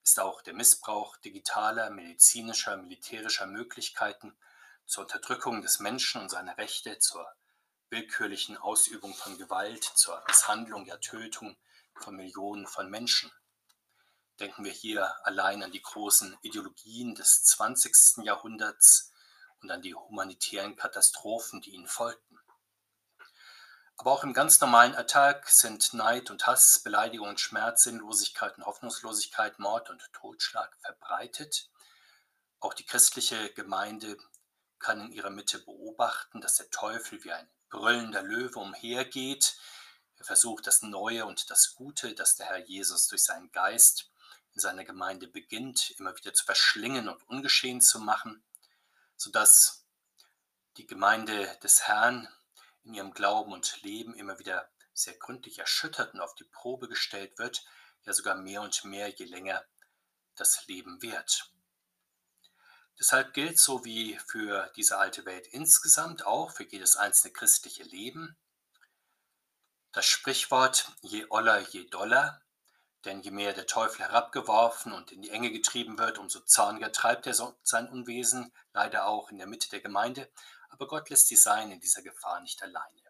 ist 0.02 0.20
auch 0.20 0.42
der 0.42 0.54
Missbrauch 0.54 1.16
digitaler, 1.18 1.90
medizinischer, 1.90 2.76
militärischer 2.76 3.46
Möglichkeiten 3.46 4.38
zur 4.86 5.02
Unterdrückung 5.02 5.60
des 5.60 5.80
Menschen 5.80 6.20
und 6.20 6.30
seiner 6.30 6.56
Rechte, 6.56 6.98
zur 6.98 7.26
willkürlichen 7.90 8.56
Ausübung 8.56 9.12
von 9.14 9.36
Gewalt, 9.38 9.84
zur 9.84 10.22
Misshandlung, 10.26 10.86
ja 10.86 10.96
Tötung 10.98 11.56
von 11.94 12.14
Millionen 12.16 12.66
von 12.66 12.88
Menschen. 12.88 13.30
Denken 14.40 14.64
wir 14.64 14.72
hier 14.72 15.14
allein 15.26 15.62
an 15.62 15.70
die 15.70 15.82
großen 15.82 16.34
Ideologien 16.40 17.14
des 17.14 17.44
20. 17.44 18.24
Jahrhunderts 18.24 19.12
und 19.60 19.70
an 19.70 19.82
die 19.82 19.94
humanitären 19.94 20.76
Katastrophen, 20.76 21.60
die 21.60 21.74
ihnen 21.74 21.86
folgten. 21.86 22.38
Aber 23.98 24.12
auch 24.12 24.24
im 24.24 24.32
ganz 24.32 24.58
normalen 24.62 24.94
Alltag 24.94 25.50
sind 25.50 25.92
Neid 25.92 26.30
und 26.30 26.46
Hass, 26.46 26.78
Beleidigung 26.82 27.28
und 27.28 27.38
Schmerz, 27.38 27.82
Sinnlosigkeit 27.82 28.56
und 28.56 28.64
Hoffnungslosigkeit, 28.64 29.58
Mord 29.58 29.90
und 29.90 30.10
Totschlag 30.14 30.74
verbreitet. 30.80 31.68
Auch 32.60 32.72
die 32.72 32.86
christliche 32.86 33.52
Gemeinde 33.52 34.16
kann 34.78 35.02
in 35.02 35.12
ihrer 35.12 35.28
Mitte 35.28 35.58
beobachten, 35.58 36.40
dass 36.40 36.56
der 36.56 36.70
Teufel 36.70 37.22
wie 37.24 37.32
ein 37.32 37.50
brüllender 37.68 38.22
Löwe 38.22 38.58
umhergeht. 38.58 39.58
Er 40.16 40.24
versucht 40.24 40.66
das 40.66 40.80
Neue 40.80 41.26
und 41.26 41.50
das 41.50 41.74
Gute, 41.74 42.14
das 42.14 42.36
der 42.36 42.46
Herr 42.46 42.64
Jesus 42.66 43.06
durch 43.08 43.22
seinen 43.22 43.52
Geist 43.52 44.10
in 44.54 44.60
seiner 44.60 44.84
Gemeinde 44.84 45.28
beginnt, 45.28 45.90
immer 45.98 46.16
wieder 46.16 46.32
zu 46.32 46.44
verschlingen 46.44 47.08
und 47.08 47.22
ungeschehen 47.28 47.80
zu 47.80 48.00
machen, 48.00 48.42
sodass 49.16 49.84
die 50.76 50.86
Gemeinde 50.86 51.58
des 51.62 51.82
Herrn 51.82 52.28
in 52.84 52.94
ihrem 52.94 53.12
Glauben 53.12 53.52
und 53.52 53.82
Leben 53.82 54.14
immer 54.14 54.38
wieder 54.38 54.70
sehr 54.92 55.14
gründlich 55.14 55.58
erschüttert 55.58 56.14
und 56.14 56.20
auf 56.20 56.34
die 56.34 56.44
Probe 56.44 56.88
gestellt 56.88 57.38
wird, 57.38 57.64
ja 58.04 58.12
sogar 58.12 58.36
mehr 58.36 58.62
und 58.62 58.84
mehr, 58.84 59.08
je 59.08 59.26
länger 59.26 59.64
das 60.34 60.66
Leben 60.66 61.02
währt. 61.02 61.52
Deshalb 62.98 63.32
gilt 63.32 63.58
so 63.58 63.84
wie 63.84 64.18
für 64.26 64.70
diese 64.76 64.98
alte 64.98 65.24
Welt 65.24 65.46
insgesamt 65.48 66.26
auch 66.26 66.50
für 66.50 66.64
jedes 66.64 66.96
einzelne 66.96 67.32
christliche 67.32 67.82
Leben 67.82 68.36
das 69.92 70.06
Sprichwort 70.06 70.92
je 71.02 71.26
oller, 71.30 71.58
je 71.60 71.88
doller, 71.88 72.40
denn 73.04 73.22
je 73.22 73.30
mehr 73.30 73.52
der 73.52 73.66
Teufel 73.66 74.00
herabgeworfen 74.00 74.92
und 74.92 75.12
in 75.12 75.22
die 75.22 75.30
Enge 75.30 75.50
getrieben 75.50 75.98
wird, 75.98 76.18
umso 76.18 76.40
zorniger 76.40 76.92
treibt 76.92 77.26
er 77.26 77.34
sein 77.34 77.88
Unwesen, 77.88 78.52
leider 78.72 79.06
auch 79.06 79.30
in 79.30 79.38
der 79.38 79.46
Mitte 79.46 79.70
der 79.70 79.80
Gemeinde, 79.80 80.30
aber 80.68 80.86
Gott 80.86 81.10
lässt 81.10 81.30
die 81.30 81.36
Seinen 81.36 81.72
in 81.72 81.80
dieser 81.80 82.02
Gefahr 82.02 82.40
nicht 82.40 82.62
alleine. 82.62 83.00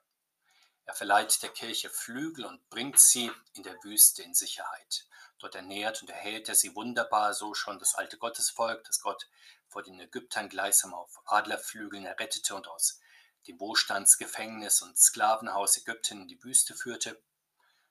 Er 0.84 0.94
verleiht 0.94 1.42
der 1.42 1.50
Kirche 1.50 1.88
Flügel 1.88 2.44
und 2.44 2.68
bringt 2.68 2.98
sie 2.98 3.30
in 3.52 3.62
der 3.62 3.76
Wüste 3.84 4.22
in 4.22 4.34
Sicherheit. 4.34 5.06
Dort 5.38 5.54
ernährt 5.54 6.02
und 6.02 6.10
erhält 6.10 6.48
er 6.48 6.54
sie 6.54 6.74
wunderbar, 6.74 7.32
so 7.32 7.54
schon 7.54 7.78
das 7.78 7.94
alte 7.94 8.18
Gottesvolk, 8.18 8.82
das 8.84 9.00
Gott 9.00 9.28
vor 9.68 9.82
den 9.82 10.00
Ägyptern 10.00 10.48
gleichsam 10.48 10.92
auf 10.92 11.20
Adlerflügeln 11.26 12.04
errettete 12.06 12.54
und 12.56 12.66
aus 12.66 13.00
dem 13.46 13.60
Wohlstandsgefängnis 13.60 14.82
und 14.82 14.98
Sklavenhaus 14.98 15.76
Ägypten 15.78 16.22
in 16.22 16.28
die 16.28 16.42
Wüste 16.42 16.74
führte, 16.74 17.22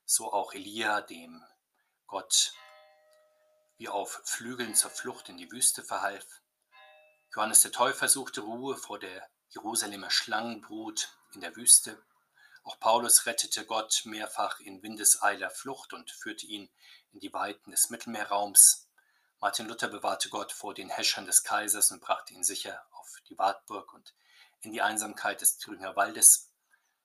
so 0.06 0.32
auch 0.32 0.54
Elia, 0.54 1.02
dem 1.02 1.44
Gott 2.10 2.54
wie 3.78 3.88
auf 3.88 4.22
Flügeln 4.26 4.74
zur 4.74 4.90
Flucht 4.90 5.30
in 5.30 5.38
die 5.38 5.52
Wüste 5.52 5.84
verhalf. 5.84 6.42
Johannes 7.36 7.62
der 7.62 7.72
Täufer 7.72 8.10
suchte 8.10 8.42
Ruhe 8.42 8.76
vor 8.76 8.98
der 8.98 9.30
Jerusalemer 9.50 10.10
Schlangenbrut 10.10 11.16
in 11.34 11.42
der 11.42 11.56
Wüste. 11.56 12.02
Auch 12.64 12.80
Paulus 12.80 13.28
rettete 13.28 13.64
Gott 13.64 14.02
mehrfach 14.06 14.60
in 14.60 14.82
windeseiler 14.82 15.52
Flucht 15.52 15.94
und 15.94 16.10
führte 16.10 16.48
ihn 16.48 16.70
in 17.12 17.20
die 17.20 17.32
Weiten 17.32 17.70
des 17.70 17.92
Mittelmeerraums. 17.92 18.90
Martin 19.40 19.68
Luther 19.68 19.88
bewahrte 19.88 20.30
Gott 20.30 20.52
vor 20.52 20.74
den 20.74 20.90
Häschern 20.90 21.28
des 21.28 21.44
Kaisers 21.44 21.92
und 21.92 22.02
brachte 22.02 22.34
ihn 22.34 22.44
sicher 22.44 22.84
auf 22.94 23.22
die 23.30 23.38
Wartburg 23.38 23.94
und 23.94 24.16
in 24.62 24.72
die 24.72 24.82
Einsamkeit 24.82 25.42
des 25.42 25.60
Thüringer 25.60 25.96
Waldes. 25.96 26.52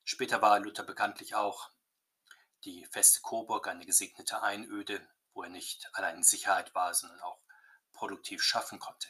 Später 0.02 0.40
war 0.40 0.58
Luther 0.61 0.82
bekanntlich 0.82 1.34
auch 1.34 1.70
die 2.64 2.87
feste 2.87 3.21
Coburg 3.21 3.68
eine 3.68 3.85
gesegnete 3.87 4.42
Einöde, 4.42 5.06
wo 5.33 5.42
er 5.42 5.50
nicht 5.50 5.88
allein 5.92 6.16
in 6.16 6.23
Sicherheit 6.23 6.75
war, 6.75 6.94
sondern 6.94 7.21
auch 7.21 7.38
produktiv 7.92 8.42
schaffen 8.42 8.78
konnte. 8.78 9.09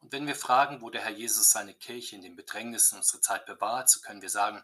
Und 0.00 0.12
wenn 0.12 0.26
wir 0.26 0.36
fragen, 0.36 0.82
wo 0.82 0.90
der 0.90 1.02
Herr 1.02 1.10
Jesus 1.10 1.50
seine 1.50 1.74
Kirche 1.74 2.16
in 2.16 2.22
den 2.22 2.36
Bedrängnissen 2.36 2.98
unserer 2.98 3.20
Zeit 3.20 3.46
bewahrt, 3.46 3.88
so 3.88 4.00
können 4.00 4.22
wir 4.22 4.30
sagen, 4.30 4.62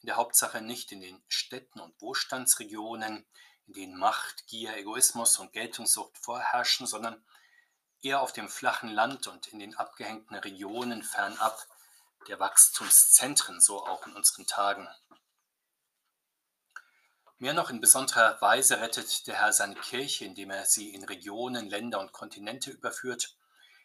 in 0.00 0.06
der 0.06 0.16
Hauptsache 0.16 0.62
nicht 0.62 0.92
in 0.92 1.00
den 1.00 1.22
Städten 1.26 1.80
und 1.80 2.00
Wohlstandsregionen, 2.00 3.26
in 3.66 3.72
denen 3.72 3.98
Macht, 3.98 4.46
Gier, 4.46 4.76
Egoismus 4.76 5.38
und 5.38 5.52
Geltungssucht 5.52 6.16
vorherrschen, 6.16 6.86
sondern 6.86 7.22
eher 8.00 8.20
auf 8.20 8.32
dem 8.32 8.48
flachen 8.48 8.90
Land 8.90 9.26
und 9.26 9.48
in 9.48 9.58
den 9.58 9.74
abgehängten 9.76 10.36
Regionen 10.36 11.02
fernab 11.02 11.66
der 12.28 12.38
Wachstumszentren, 12.38 13.60
so 13.60 13.84
auch 13.84 14.06
in 14.06 14.14
unseren 14.14 14.46
Tagen. 14.46 14.88
Mehr 17.40 17.54
noch 17.54 17.70
in 17.70 17.80
besonderer 17.80 18.40
Weise 18.40 18.80
rettet 18.80 19.28
der 19.28 19.36
Herr 19.36 19.52
seine 19.52 19.76
Kirche, 19.76 20.24
indem 20.24 20.50
er 20.50 20.64
sie 20.64 20.92
in 20.92 21.04
Regionen, 21.04 21.70
Länder 21.70 22.00
und 22.00 22.10
Kontinente 22.10 22.72
überführt, 22.72 23.36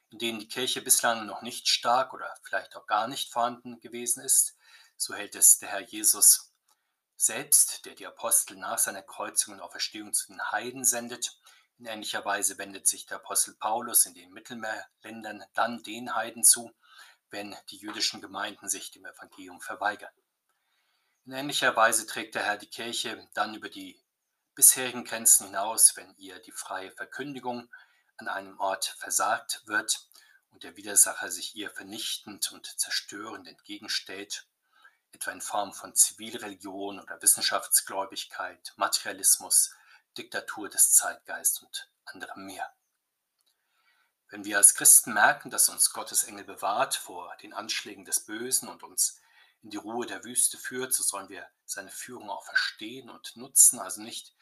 in 0.09 0.17
denen 0.17 0.39
die 0.39 0.47
Kirche 0.47 0.81
bislang 0.81 1.27
noch 1.27 1.43
nicht 1.43 1.67
stark 1.67 2.15
oder 2.15 2.33
vielleicht 2.41 2.75
auch 2.75 2.87
gar 2.87 3.07
nicht 3.07 3.31
vorhanden 3.31 3.79
gewesen 3.79 4.23
ist. 4.23 4.57
So 4.97 5.13
hält 5.13 5.35
es 5.35 5.59
der 5.59 5.69
Herr 5.69 5.81
Jesus 5.81 6.51
selbst, 7.15 7.85
der 7.85 7.93
die 7.93 8.07
Apostel 8.07 8.57
nach 8.57 8.79
seiner 8.79 9.03
Kreuzung 9.03 9.53
und 9.53 9.61
Auferstehung 9.61 10.13
zu 10.13 10.27
den 10.27 10.51
Heiden 10.51 10.83
sendet. 10.83 11.39
In 11.77 11.85
ähnlicher 11.85 12.25
Weise 12.25 12.57
wendet 12.57 12.87
sich 12.87 13.05
der 13.05 13.17
Apostel 13.17 13.53
Paulus 13.53 14.07
in 14.07 14.15
den 14.15 14.31
Mittelmeerländern 14.31 15.43
dann 15.53 15.83
den 15.83 16.15
Heiden 16.15 16.43
zu, 16.43 16.71
wenn 17.29 17.55
die 17.69 17.77
jüdischen 17.77 18.19
Gemeinden 18.19 18.67
sich 18.67 18.89
dem 18.89 19.05
Evangelium 19.05 19.61
verweigern. 19.61 20.11
In 21.25 21.31
ähnlicher 21.31 21.73
Weise 21.77 22.05
trägt 22.05 22.35
der 22.35 22.43
Herr 22.43 22.57
die 22.57 22.69
Kirche 22.69 23.29
dann 23.33 23.55
über 23.55 23.69
die 23.69 23.97
bisherigen 24.55 25.05
Grenzen 25.05 25.45
hinaus, 25.45 25.95
wenn 25.95 26.13
ihr 26.17 26.39
die 26.39 26.51
freie 26.51 26.91
Verkündigung 26.91 27.69
an 28.17 28.27
einem 28.27 28.59
Ort 28.59 28.97
versagt 28.99 29.61
wird 29.65 30.05
und 30.51 30.63
der 30.63 30.75
Widersacher 30.75 31.31
sich 31.31 31.55
ihr 31.55 31.69
vernichtend 31.69 32.51
und 32.51 32.65
zerstörend 32.77 33.47
entgegenstellt, 33.47 34.47
etwa 35.13 35.31
in 35.31 35.39
Form 35.39 35.73
von 35.73 35.95
Zivilreligion 35.95 36.99
oder 36.99 37.21
Wissenschaftsgläubigkeit, 37.21 38.73
Materialismus, 38.75 39.73
Diktatur 40.17 40.67
des 40.67 40.91
Zeitgeists 40.91 41.59
und 41.59 41.89
anderem 42.03 42.47
mehr. 42.47 42.69
Wenn 44.27 44.43
wir 44.43 44.57
als 44.57 44.75
Christen 44.75 45.13
merken, 45.13 45.49
dass 45.49 45.69
uns 45.69 45.93
Gottes 45.93 46.25
Engel 46.25 46.43
bewahrt 46.43 46.95
vor 46.95 47.33
den 47.41 47.53
Anschlägen 47.53 48.03
des 48.03 48.25
Bösen 48.25 48.67
und 48.67 48.83
uns 48.83 49.21
in 49.63 49.69
die 49.69 49.77
Ruhe 49.77 50.05
der 50.05 50.23
Wüste 50.23 50.57
führt, 50.57 50.93
so 50.93 51.03
sollen 51.03 51.29
wir 51.29 51.47
seine 51.65 51.89
Führung 51.89 52.29
auch 52.29 52.45
verstehen 52.45 53.09
und 53.09 53.35
nutzen, 53.37 53.79
also 53.79 54.01
nicht 54.01 54.33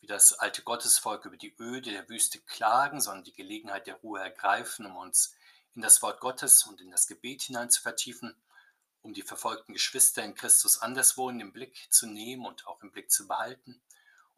wie 0.00 0.06
das 0.06 0.34
alte 0.34 0.62
Gottesvolk 0.62 1.24
über 1.24 1.36
die 1.36 1.56
Öde 1.58 1.90
der 1.90 2.08
Wüste 2.08 2.40
klagen, 2.40 3.00
sondern 3.00 3.24
die 3.24 3.32
Gelegenheit 3.32 3.86
der 3.86 3.96
Ruhe 3.96 4.20
ergreifen, 4.20 4.86
um 4.86 4.96
uns 4.96 5.34
in 5.74 5.82
das 5.82 6.02
Wort 6.02 6.20
Gottes 6.20 6.64
und 6.64 6.80
in 6.80 6.90
das 6.90 7.06
Gebet 7.06 7.42
hinein 7.42 7.70
zu 7.70 7.80
vertiefen, 7.80 8.36
um 9.00 9.14
die 9.14 9.22
verfolgten 9.22 9.72
Geschwister 9.72 10.22
in 10.22 10.34
Christus 10.34 10.78
anderswo 10.78 11.30
in 11.30 11.38
den 11.38 11.52
Blick 11.52 11.88
zu 11.90 12.06
nehmen 12.06 12.46
und 12.46 12.66
auch 12.66 12.82
im 12.82 12.92
Blick 12.92 13.10
zu 13.10 13.26
behalten, 13.26 13.80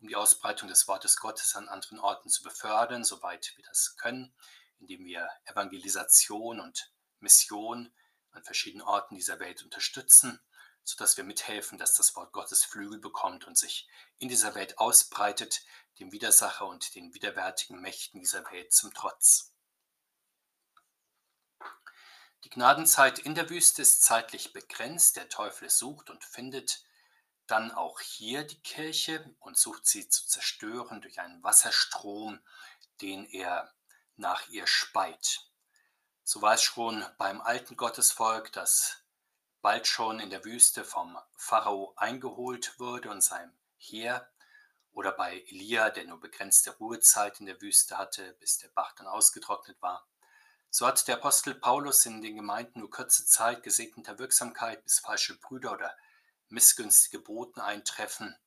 um 0.00 0.08
die 0.08 0.16
Ausbreitung 0.16 0.68
des 0.68 0.86
Wortes 0.86 1.16
Gottes 1.16 1.56
an 1.56 1.68
anderen 1.68 1.98
Orten 1.98 2.30
zu 2.30 2.42
befördern, 2.42 3.04
soweit 3.04 3.52
wir 3.56 3.64
das 3.64 3.96
können, 3.96 4.32
indem 4.78 5.04
wir 5.04 5.28
Evangelisation 5.44 6.60
und 6.60 6.92
Mission 7.18 7.92
an 8.32 8.44
verschiedenen 8.44 8.86
Orten 8.86 9.14
dieser 9.14 9.40
Welt 9.40 9.62
unterstützen, 9.62 10.40
sodass 10.84 11.16
wir 11.16 11.24
mithelfen, 11.24 11.78
dass 11.78 11.94
das 11.94 12.16
Wort 12.16 12.32
Gottes 12.32 12.64
Flügel 12.64 12.98
bekommt 12.98 13.46
und 13.46 13.58
sich 13.58 13.88
in 14.18 14.28
dieser 14.28 14.54
Welt 14.54 14.78
ausbreitet, 14.78 15.64
dem 15.98 16.12
Widersacher 16.12 16.66
und 16.66 16.94
den 16.94 17.14
widerwärtigen 17.14 17.80
Mächten 17.80 18.20
dieser 18.20 18.44
Welt 18.50 18.72
zum 18.72 18.92
Trotz. 18.94 19.52
Die 22.44 22.50
Gnadenzeit 22.50 23.18
in 23.18 23.34
der 23.34 23.50
Wüste 23.50 23.82
ist 23.82 24.02
zeitlich 24.02 24.52
begrenzt. 24.52 25.16
Der 25.16 25.28
Teufel 25.28 25.68
sucht 25.68 26.08
und 26.08 26.24
findet 26.24 26.84
dann 27.46 27.70
auch 27.70 28.00
hier 28.00 28.44
die 28.44 28.62
Kirche 28.62 29.34
und 29.40 29.58
sucht 29.58 29.86
sie 29.86 30.08
zu 30.08 30.26
zerstören 30.26 31.02
durch 31.02 31.20
einen 31.20 31.42
Wasserstrom, 31.42 32.40
den 33.02 33.26
er 33.26 33.74
nach 34.16 34.48
ihr 34.48 34.66
speit. 34.66 35.49
So 36.32 36.42
war 36.42 36.54
es 36.54 36.62
schon 36.62 37.04
beim 37.18 37.40
alten 37.40 37.76
Gottesvolk, 37.76 38.52
das 38.52 39.02
bald 39.62 39.88
schon 39.88 40.20
in 40.20 40.30
der 40.30 40.44
Wüste 40.44 40.84
vom 40.84 41.18
Pharao 41.34 41.92
eingeholt 41.96 42.78
wurde 42.78 43.10
und 43.10 43.20
seinem 43.20 43.52
Heer, 43.76 44.30
oder 44.92 45.10
bei 45.10 45.40
Elia, 45.48 45.90
der 45.90 46.04
nur 46.04 46.20
begrenzte 46.20 46.70
Ruhezeit 46.76 47.40
in 47.40 47.46
der 47.46 47.60
Wüste 47.60 47.98
hatte, 47.98 48.34
bis 48.34 48.58
der 48.58 48.68
Bach 48.68 48.94
dann 48.94 49.08
ausgetrocknet 49.08 49.82
war. 49.82 50.06
So 50.70 50.86
hat 50.86 51.08
der 51.08 51.16
Apostel 51.16 51.56
Paulus 51.56 52.06
in 52.06 52.22
den 52.22 52.36
Gemeinden 52.36 52.78
nur 52.78 52.90
kurze 52.90 53.26
Zeit 53.26 53.64
gesegneter 53.64 54.20
Wirksamkeit, 54.20 54.84
bis 54.84 55.00
falsche 55.00 55.36
Brüder 55.36 55.72
oder 55.72 55.96
missgünstige 56.48 57.18
Boten 57.18 57.60
eintreffen, 57.60 58.38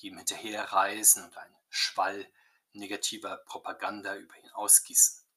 die 0.00 0.08
ihm 0.08 0.16
hinterherreisen 0.16 1.22
und 1.22 1.36
ein 1.36 1.56
Schwall 1.68 2.28
negativer 2.72 3.36
Propaganda 3.46 4.16
über 4.16 4.36
ihn 4.38 4.50
ausgießen. 4.50 5.27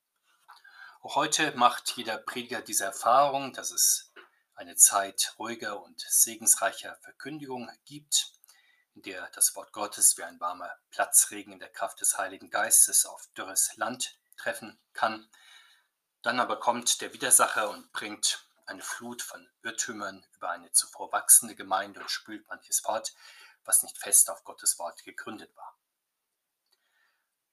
Auch 1.03 1.15
heute 1.15 1.51
macht 1.57 1.97
jeder 1.97 2.19
Prediger 2.19 2.61
diese 2.61 2.85
Erfahrung, 2.85 3.53
dass 3.53 3.71
es 3.71 4.13
eine 4.53 4.75
Zeit 4.75 5.33
ruhiger 5.39 5.81
und 5.81 5.99
segensreicher 5.99 6.95
Verkündigung 7.01 7.71
gibt, 7.85 8.33
in 8.93 9.01
der 9.01 9.27
das 9.31 9.55
Wort 9.55 9.73
Gottes 9.73 10.15
wie 10.19 10.23
ein 10.23 10.39
warmer 10.39 10.71
Platzregen 10.91 11.53
in 11.53 11.59
der 11.59 11.71
Kraft 11.71 12.01
des 12.01 12.19
Heiligen 12.19 12.51
Geistes 12.51 13.07
auf 13.07 13.27
dürres 13.35 13.75
Land 13.77 14.19
treffen 14.37 14.79
kann. 14.93 15.27
Dann 16.21 16.39
aber 16.39 16.59
kommt 16.59 17.01
der 17.01 17.13
Widersacher 17.13 17.71
und 17.71 17.91
bringt 17.93 18.47
eine 18.67 18.83
Flut 18.83 19.23
von 19.23 19.49
Irrtümern 19.63 20.23
über 20.35 20.51
eine 20.51 20.71
zuvor 20.71 21.11
wachsende 21.11 21.55
Gemeinde 21.55 21.99
und 21.99 22.11
spült 22.11 22.47
manches 22.47 22.79
fort, 22.79 23.15
was 23.65 23.81
nicht 23.81 23.97
fest 23.97 24.29
auf 24.29 24.43
Gottes 24.43 24.77
Wort 24.77 25.03
gegründet 25.03 25.55
war. 25.55 25.80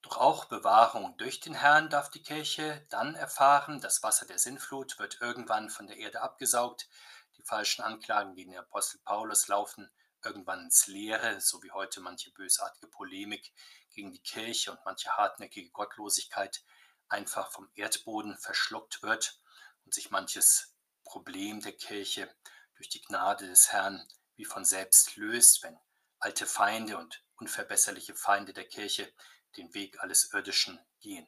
Doch 0.02 0.18
auch 0.18 0.44
Bewahrung 0.44 1.16
durch 1.16 1.40
den 1.40 1.54
Herrn 1.54 1.90
darf 1.90 2.11
die 2.11 2.22
Kirche 2.22 2.87
dann 2.90 3.14
erfahren. 3.14 3.80
Das 3.80 4.02
Wasser 4.02 4.26
der 4.26 4.38
Sinnflut 4.38 4.98
wird 4.98 5.20
irgendwann 5.20 5.70
von 5.70 5.87
der 5.87 5.96
Erde 5.96 6.22
abgesaugt. 6.22 6.88
Die 7.37 7.42
falschen 7.42 7.82
Anklagen 7.82 8.34
gegen 8.34 8.52
den 8.52 8.61
Apostel 8.61 9.00
Paulus 9.04 9.48
laufen 9.48 9.90
irgendwann 10.24 10.64
ins 10.64 10.87
Leere, 10.87 11.40
so 11.40 11.62
wie 11.62 11.72
heute 11.72 12.00
manche 12.00 12.32
bösartige 12.32 12.88
Polemik 12.88 13.52
gegen 13.90 14.12
die 14.12 14.22
Kirche 14.22 14.72
und 14.72 14.80
manche 14.84 15.11
hartnäckige 15.16 15.70
Gottlosigkeit 15.70 16.62
einfach 17.08 17.50
vom 17.50 17.70
Erdboden 17.74 18.37
verschluckt 18.38 19.02
wird 19.02 19.40
und 19.84 19.94
sich 19.94 20.11
manches 20.11 20.74
Problem 21.04 21.61
der 21.61 21.72
Kirche 21.72 22.32
durch 22.76 22.88
die 22.88 23.02
Gnade 23.02 23.46
des 23.48 23.72
Herrn 23.72 24.06
wie 24.37 24.44
von 24.44 24.64
selbst 24.64 25.16
löst, 25.16 25.62
wenn 25.62 25.78
alte 26.20 26.46
Feinde 26.46 26.98
und 26.98 27.24
unverbesserliche 27.37 28.14
Feinde 28.14 28.52
der 28.52 28.68
Kirche 28.68 29.12
den 29.56 29.72
Weg 29.74 30.00
alles 30.00 30.32
Irdischen 30.32 30.78
gehen. 31.00 31.26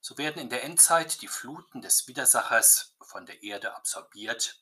So 0.00 0.18
werden 0.18 0.42
in 0.42 0.50
der 0.50 0.64
Endzeit 0.64 1.22
die 1.22 1.28
Fluten 1.28 1.80
des 1.80 2.08
Widersachers 2.08 2.94
von 3.00 3.24
der 3.24 3.42
Erde 3.42 3.74
absorbiert, 3.76 4.60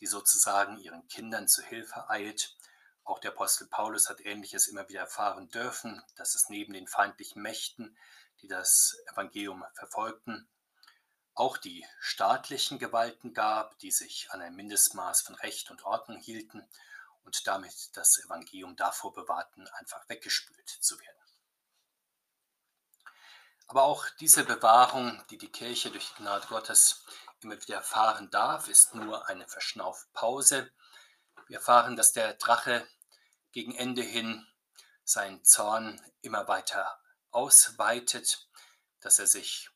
die 0.00 0.06
sozusagen 0.06 0.78
ihren 0.78 1.06
Kindern 1.08 1.46
zu 1.46 1.62
Hilfe 1.62 2.10
eilt. 2.10 2.56
Auch 3.04 3.20
der 3.20 3.32
Apostel 3.32 3.68
Paulus 3.68 4.08
hat 4.08 4.20
Ähnliches 4.20 4.66
immer 4.66 4.88
wieder 4.88 5.00
erfahren 5.00 5.48
dürfen, 5.50 6.02
dass 6.16 6.34
es 6.34 6.48
neben 6.48 6.72
den 6.72 6.88
feindlichen 6.88 7.42
Mächten, 7.42 7.96
die 8.42 8.48
das 8.48 8.96
Evangelium 9.12 9.64
verfolgten, 9.74 10.48
auch 11.34 11.56
die 11.56 11.86
staatlichen 12.00 12.78
Gewalten 12.78 13.32
gab, 13.32 13.78
die 13.78 13.90
sich 13.90 14.30
an 14.30 14.40
ein 14.42 14.54
Mindestmaß 14.56 15.22
von 15.22 15.34
Recht 15.36 15.70
und 15.70 15.84
Ordnung 15.84 16.18
hielten 16.18 16.68
und 17.22 17.46
damit 17.46 17.96
das 17.96 18.18
Evangelium 18.18 18.76
davor 18.76 19.12
bewahrten, 19.12 19.66
einfach 19.68 20.08
weggespült 20.08 20.68
zu 20.68 20.98
werden. 20.98 21.19
Aber 23.70 23.84
auch 23.84 24.04
diese 24.18 24.42
Bewahrung, 24.42 25.22
die 25.30 25.38
die 25.38 25.52
Kirche 25.52 25.92
durch 25.92 26.08
die 26.08 26.22
Gnade 26.22 26.44
Gottes 26.48 27.04
immer 27.40 27.54
wieder 27.54 27.76
erfahren 27.76 28.28
darf, 28.28 28.66
ist 28.66 28.96
nur 28.96 29.28
eine 29.28 29.46
Verschnaufpause. 29.46 30.72
Wir 31.46 31.58
erfahren, 31.58 31.94
dass 31.94 32.12
der 32.12 32.34
Drache 32.34 32.84
gegen 33.52 33.72
Ende 33.76 34.02
hin 34.02 34.44
seinen 35.04 35.44
Zorn 35.44 36.04
immer 36.20 36.48
weiter 36.48 37.00
ausweitet, 37.30 38.48
dass 38.98 39.20
er 39.20 39.28
sich 39.28 39.70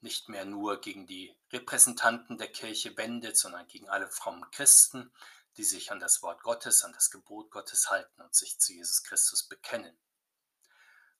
nicht 0.00 0.30
mehr 0.30 0.46
nur 0.46 0.80
gegen 0.80 1.06
die 1.06 1.36
Repräsentanten 1.52 2.38
der 2.38 2.50
Kirche 2.50 2.96
wendet, 2.96 3.36
sondern 3.36 3.66
gegen 3.66 3.90
alle 3.90 4.08
frommen 4.08 4.50
Christen, 4.52 5.12
die 5.58 5.64
sich 5.64 5.92
an 5.92 6.00
das 6.00 6.22
Wort 6.22 6.42
Gottes, 6.42 6.82
an 6.82 6.94
das 6.94 7.10
Gebot 7.10 7.50
Gottes 7.50 7.90
halten 7.90 8.22
und 8.22 8.34
sich 8.34 8.58
zu 8.58 8.72
Jesus 8.72 9.02
Christus 9.02 9.46
bekennen. 9.46 9.98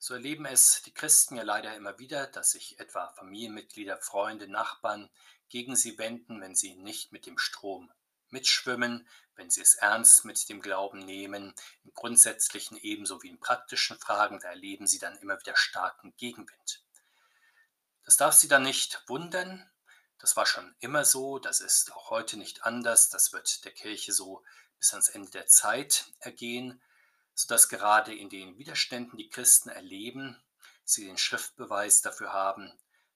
So 0.05 0.13
erleben 0.13 0.45
es 0.45 0.83
die 0.83 0.93
Christen 0.93 1.37
ja 1.37 1.45
leider 1.45 1.75
immer 1.75 1.99
wieder, 1.99 2.27
dass 2.27 2.51
sich 2.51 2.79
etwa 2.79 3.09
Familienmitglieder, 3.15 3.97
Freunde, 3.97 4.47
Nachbarn 4.47 5.09
gegen 5.49 5.77
sie 5.77 5.97
wenden, 5.97 6.43
wenn 6.43 6.55
sie 6.55 6.75
nicht 6.75 7.11
mit 7.11 7.25
dem 7.25 7.39
Strom 7.39 7.91
mitschwimmen, 8.29 9.09
wenn 9.35 9.49
sie 9.49 9.63
es 9.63 9.77
ernst 9.77 10.27
mit 10.27 10.47
dem 10.51 10.61
Glauben 10.61 10.99
nehmen, 10.99 11.55
im 11.85 11.95
grundsätzlichen 11.95 12.77
ebenso 12.77 13.23
wie 13.23 13.31
in 13.31 13.41
praktischen 13.41 13.99
Fragen, 13.99 14.41
da 14.41 14.49
erleben 14.49 14.87
sie 14.87 14.99
dann 14.99 15.17
immer 15.21 15.41
wieder 15.41 15.57
starken 15.57 16.15
Gegenwind. 16.19 16.83
Das 18.05 18.19
darf 18.19 18.35
sie 18.35 18.49
dann 18.49 18.65
nicht 18.65 19.03
wundern, 19.07 19.67
das 20.19 20.37
war 20.37 20.45
schon 20.45 20.75
immer 20.81 21.07
so, 21.07 21.39
das 21.39 21.61
ist 21.61 21.91
auch 21.95 22.11
heute 22.11 22.37
nicht 22.37 22.65
anders, 22.65 23.09
das 23.09 23.33
wird 23.33 23.65
der 23.65 23.73
Kirche 23.73 24.13
so 24.13 24.45
bis 24.79 24.93
ans 24.93 25.09
Ende 25.09 25.31
der 25.31 25.47
Zeit 25.47 26.13
ergehen 26.21 26.83
sodass 27.35 27.69
gerade 27.69 28.15
in 28.15 28.31
den 28.31 28.59
Widerständen, 28.59 29.19
die 29.19 29.29
Christen 29.29 29.69
erleben, 29.69 30.41
sie 30.85 31.07
den 31.07 31.19
Schriftbeweis 31.19 32.01
dafür 32.01 32.33
haben, 32.33 32.73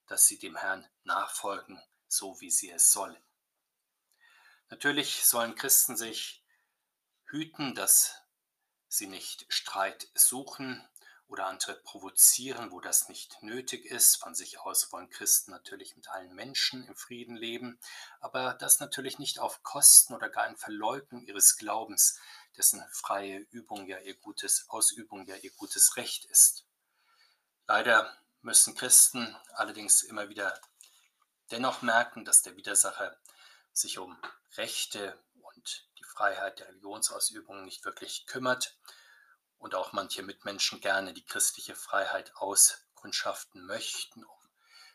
dass 0.06 0.26
sie 0.26 0.38
dem 0.38 0.56
Herrn 0.56 0.88
nachfolgen, 1.04 1.80
so 2.08 2.40
wie 2.40 2.50
sie 2.50 2.70
es 2.70 2.92
sollen. 2.92 3.16
Natürlich 4.70 5.24
sollen 5.24 5.54
Christen 5.54 5.96
sich 5.96 6.42
hüten, 7.26 7.74
dass 7.74 8.22
sie 8.88 9.06
nicht 9.06 9.46
Streit 9.48 10.08
suchen 10.14 10.86
oder 11.26 11.46
andere 11.46 11.74
provozieren, 11.74 12.70
wo 12.70 12.80
das 12.80 13.08
nicht 13.08 13.42
nötig 13.42 13.84
ist. 13.84 14.16
Von 14.16 14.34
sich 14.34 14.60
aus 14.60 14.92
wollen 14.92 15.10
Christen 15.10 15.50
natürlich 15.50 15.94
mit 15.94 16.08
allen 16.08 16.34
Menschen 16.34 16.86
im 16.86 16.96
Frieden 16.96 17.36
leben, 17.36 17.78
aber 18.20 18.54
das 18.54 18.80
natürlich 18.80 19.18
nicht 19.18 19.38
auf 19.38 19.62
Kosten 19.62 20.14
oder 20.14 20.30
gar 20.30 20.48
in 20.48 20.56
Verleugnung 20.56 21.26
ihres 21.26 21.56
Glaubens, 21.56 22.18
dessen 22.58 22.84
freie 22.90 23.38
Übung 23.38 23.86
ja 23.86 23.98
ihr 24.00 24.16
gutes 24.16 24.68
Ausübung 24.68 25.26
ja 25.26 25.36
ihr 25.36 25.52
gutes 25.52 25.96
Recht 25.96 26.24
ist. 26.26 26.66
Leider 27.66 28.18
müssen 28.42 28.74
Christen 28.74 29.36
allerdings 29.52 30.02
immer 30.02 30.28
wieder 30.28 30.60
dennoch 31.50 31.82
merken, 31.82 32.24
dass 32.24 32.42
der 32.42 32.56
Widersacher 32.56 33.16
sich 33.72 33.98
um 33.98 34.20
Rechte 34.56 35.22
und 35.34 35.88
die 35.98 36.04
Freiheit 36.04 36.58
der 36.58 36.68
Religionsausübung 36.68 37.64
nicht 37.64 37.84
wirklich 37.84 38.26
kümmert 38.26 38.76
und 39.58 39.74
auch 39.74 39.92
manche 39.92 40.22
Mitmenschen 40.22 40.80
gerne 40.80 41.14
die 41.14 41.24
christliche 41.24 41.76
Freiheit 41.76 42.34
auskundschaften 42.36 43.64
möchten, 43.66 44.24
um 44.24 44.38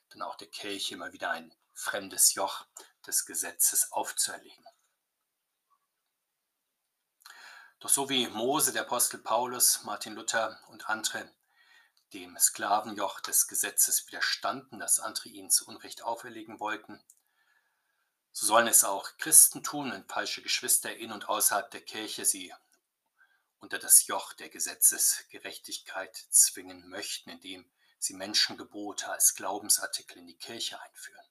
dann 0.10 0.22
auch 0.22 0.36
der 0.36 0.50
Kirche 0.50 0.96
immer 0.96 1.14
wieder 1.14 1.32
ein 1.32 1.54
fremdes 1.74 2.34
Joch 2.34 2.66
des 3.08 3.26
Gesetzes 3.26 3.92
aufzuerlegen. 3.92 4.66
Doch 7.84 7.90
so 7.90 8.08
wie 8.08 8.30
Mose, 8.30 8.72
der 8.72 8.84
Apostel 8.84 9.18
Paulus, 9.18 9.84
Martin 9.84 10.14
Luther 10.14 10.58
und 10.70 10.88
andere 10.88 11.30
dem 12.14 12.40
Sklavenjoch 12.40 13.20
des 13.20 13.50
Gesetzes 13.50 14.08
widerstanden, 14.08 14.80
das 14.80 15.02
andere 15.02 15.28
ihnen 15.28 15.50
zu 15.50 15.68
Unrecht 15.68 16.02
auferlegen 16.02 16.62
wollten, 16.62 17.04
so 18.32 18.46
sollen 18.46 18.68
es 18.68 18.86
auch 18.86 19.18
Christen 19.18 19.64
tun, 19.64 19.92
wenn 19.92 20.08
falsche 20.08 20.42
Geschwister 20.42 20.96
in 20.96 21.12
und 21.12 21.28
außerhalb 21.28 21.70
der 21.72 21.82
Kirche 21.82 22.24
sie 22.24 22.54
unter 23.60 23.80
das 23.80 24.08
Joch 24.08 24.32
der 24.32 24.48
Gesetzesgerechtigkeit 24.48 26.16
zwingen 26.16 26.88
möchten, 26.88 27.32
indem 27.32 27.70
sie 28.00 28.14
Menschengebote 28.14 29.12
als 29.12 29.36
Glaubensartikel 29.36 30.20
in 30.20 30.28
die 30.28 30.38
Kirche 30.38 30.80
einführen. 30.80 31.23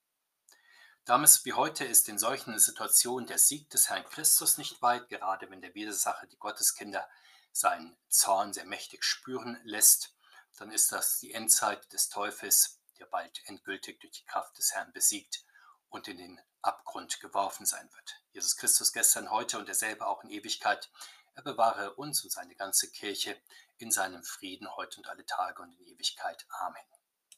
Damals 1.05 1.45
wie 1.45 1.53
heute 1.53 1.85
ist 1.85 2.09
in 2.09 2.19
solchen 2.19 2.57
Situationen 2.61 3.27
der 3.27 3.39
Sieg 3.39 3.69
des 3.71 3.91
Herrn 3.91 4.05
Christus 4.05 4.57
nicht 4.57 4.81
weit, 4.83 5.09
gerade 5.09 5.51
wenn 5.51 5.61
der 5.61 5.75
Widersacher 5.75 6.29
die 6.29 6.39
Gotteskinder 6.39 7.09
seinen 7.51 7.97
Zorn 8.09 8.53
sehr 8.53 8.67
mächtig 8.67 9.03
spüren 9.03 9.61
lässt, 9.65 10.15
dann 10.59 10.71
ist 10.71 10.93
das 10.93 11.19
die 11.19 11.35
Endzeit 11.35 11.93
des 11.93 12.09
Teufels, 12.09 12.79
der 13.01 13.07
bald 13.07 13.43
endgültig 13.47 13.99
durch 13.99 14.13
die 14.13 14.25
Kraft 14.25 14.57
des 14.59 14.75
Herrn 14.75 14.93
besiegt 14.93 15.45
und 15.89 16.07
in 16.07 16.19
den 16.19 16.41
Abgrund 16.63 17.19
geworfen 17.19 17.67
sein 17.67 17.91
wird. 17.93 18.23
Jesus 18.31 18.57
Christus 18.57 18.93
gestern, 18.93 19.29
heute 19.29 19.59
und 19.59 19.67
derselbe 19.67 20.07
auch 20.07 20.23
in 20.23 20.31
Ewigkeit. 20.31 20.89
Er 21.35 21.43
bewahre 21.43 21.95
uns 21.95 22.23
und 22.23 22.31
seine 22.31 22.55
ganze 22.55 22.89
Kirche 22.93 23.37
in 23.79 23.91
seinem 23.91 24.23
Frieden 24.23 24.71
heute 24.77 24.99
und 24.99 25.09
alle 25.09 25.27
Tage 25.27 25.63
und 25.63 25.73
in 25.73 25.87
Ewigkeit. 25.87 26.47
Amen. 26.61 27.02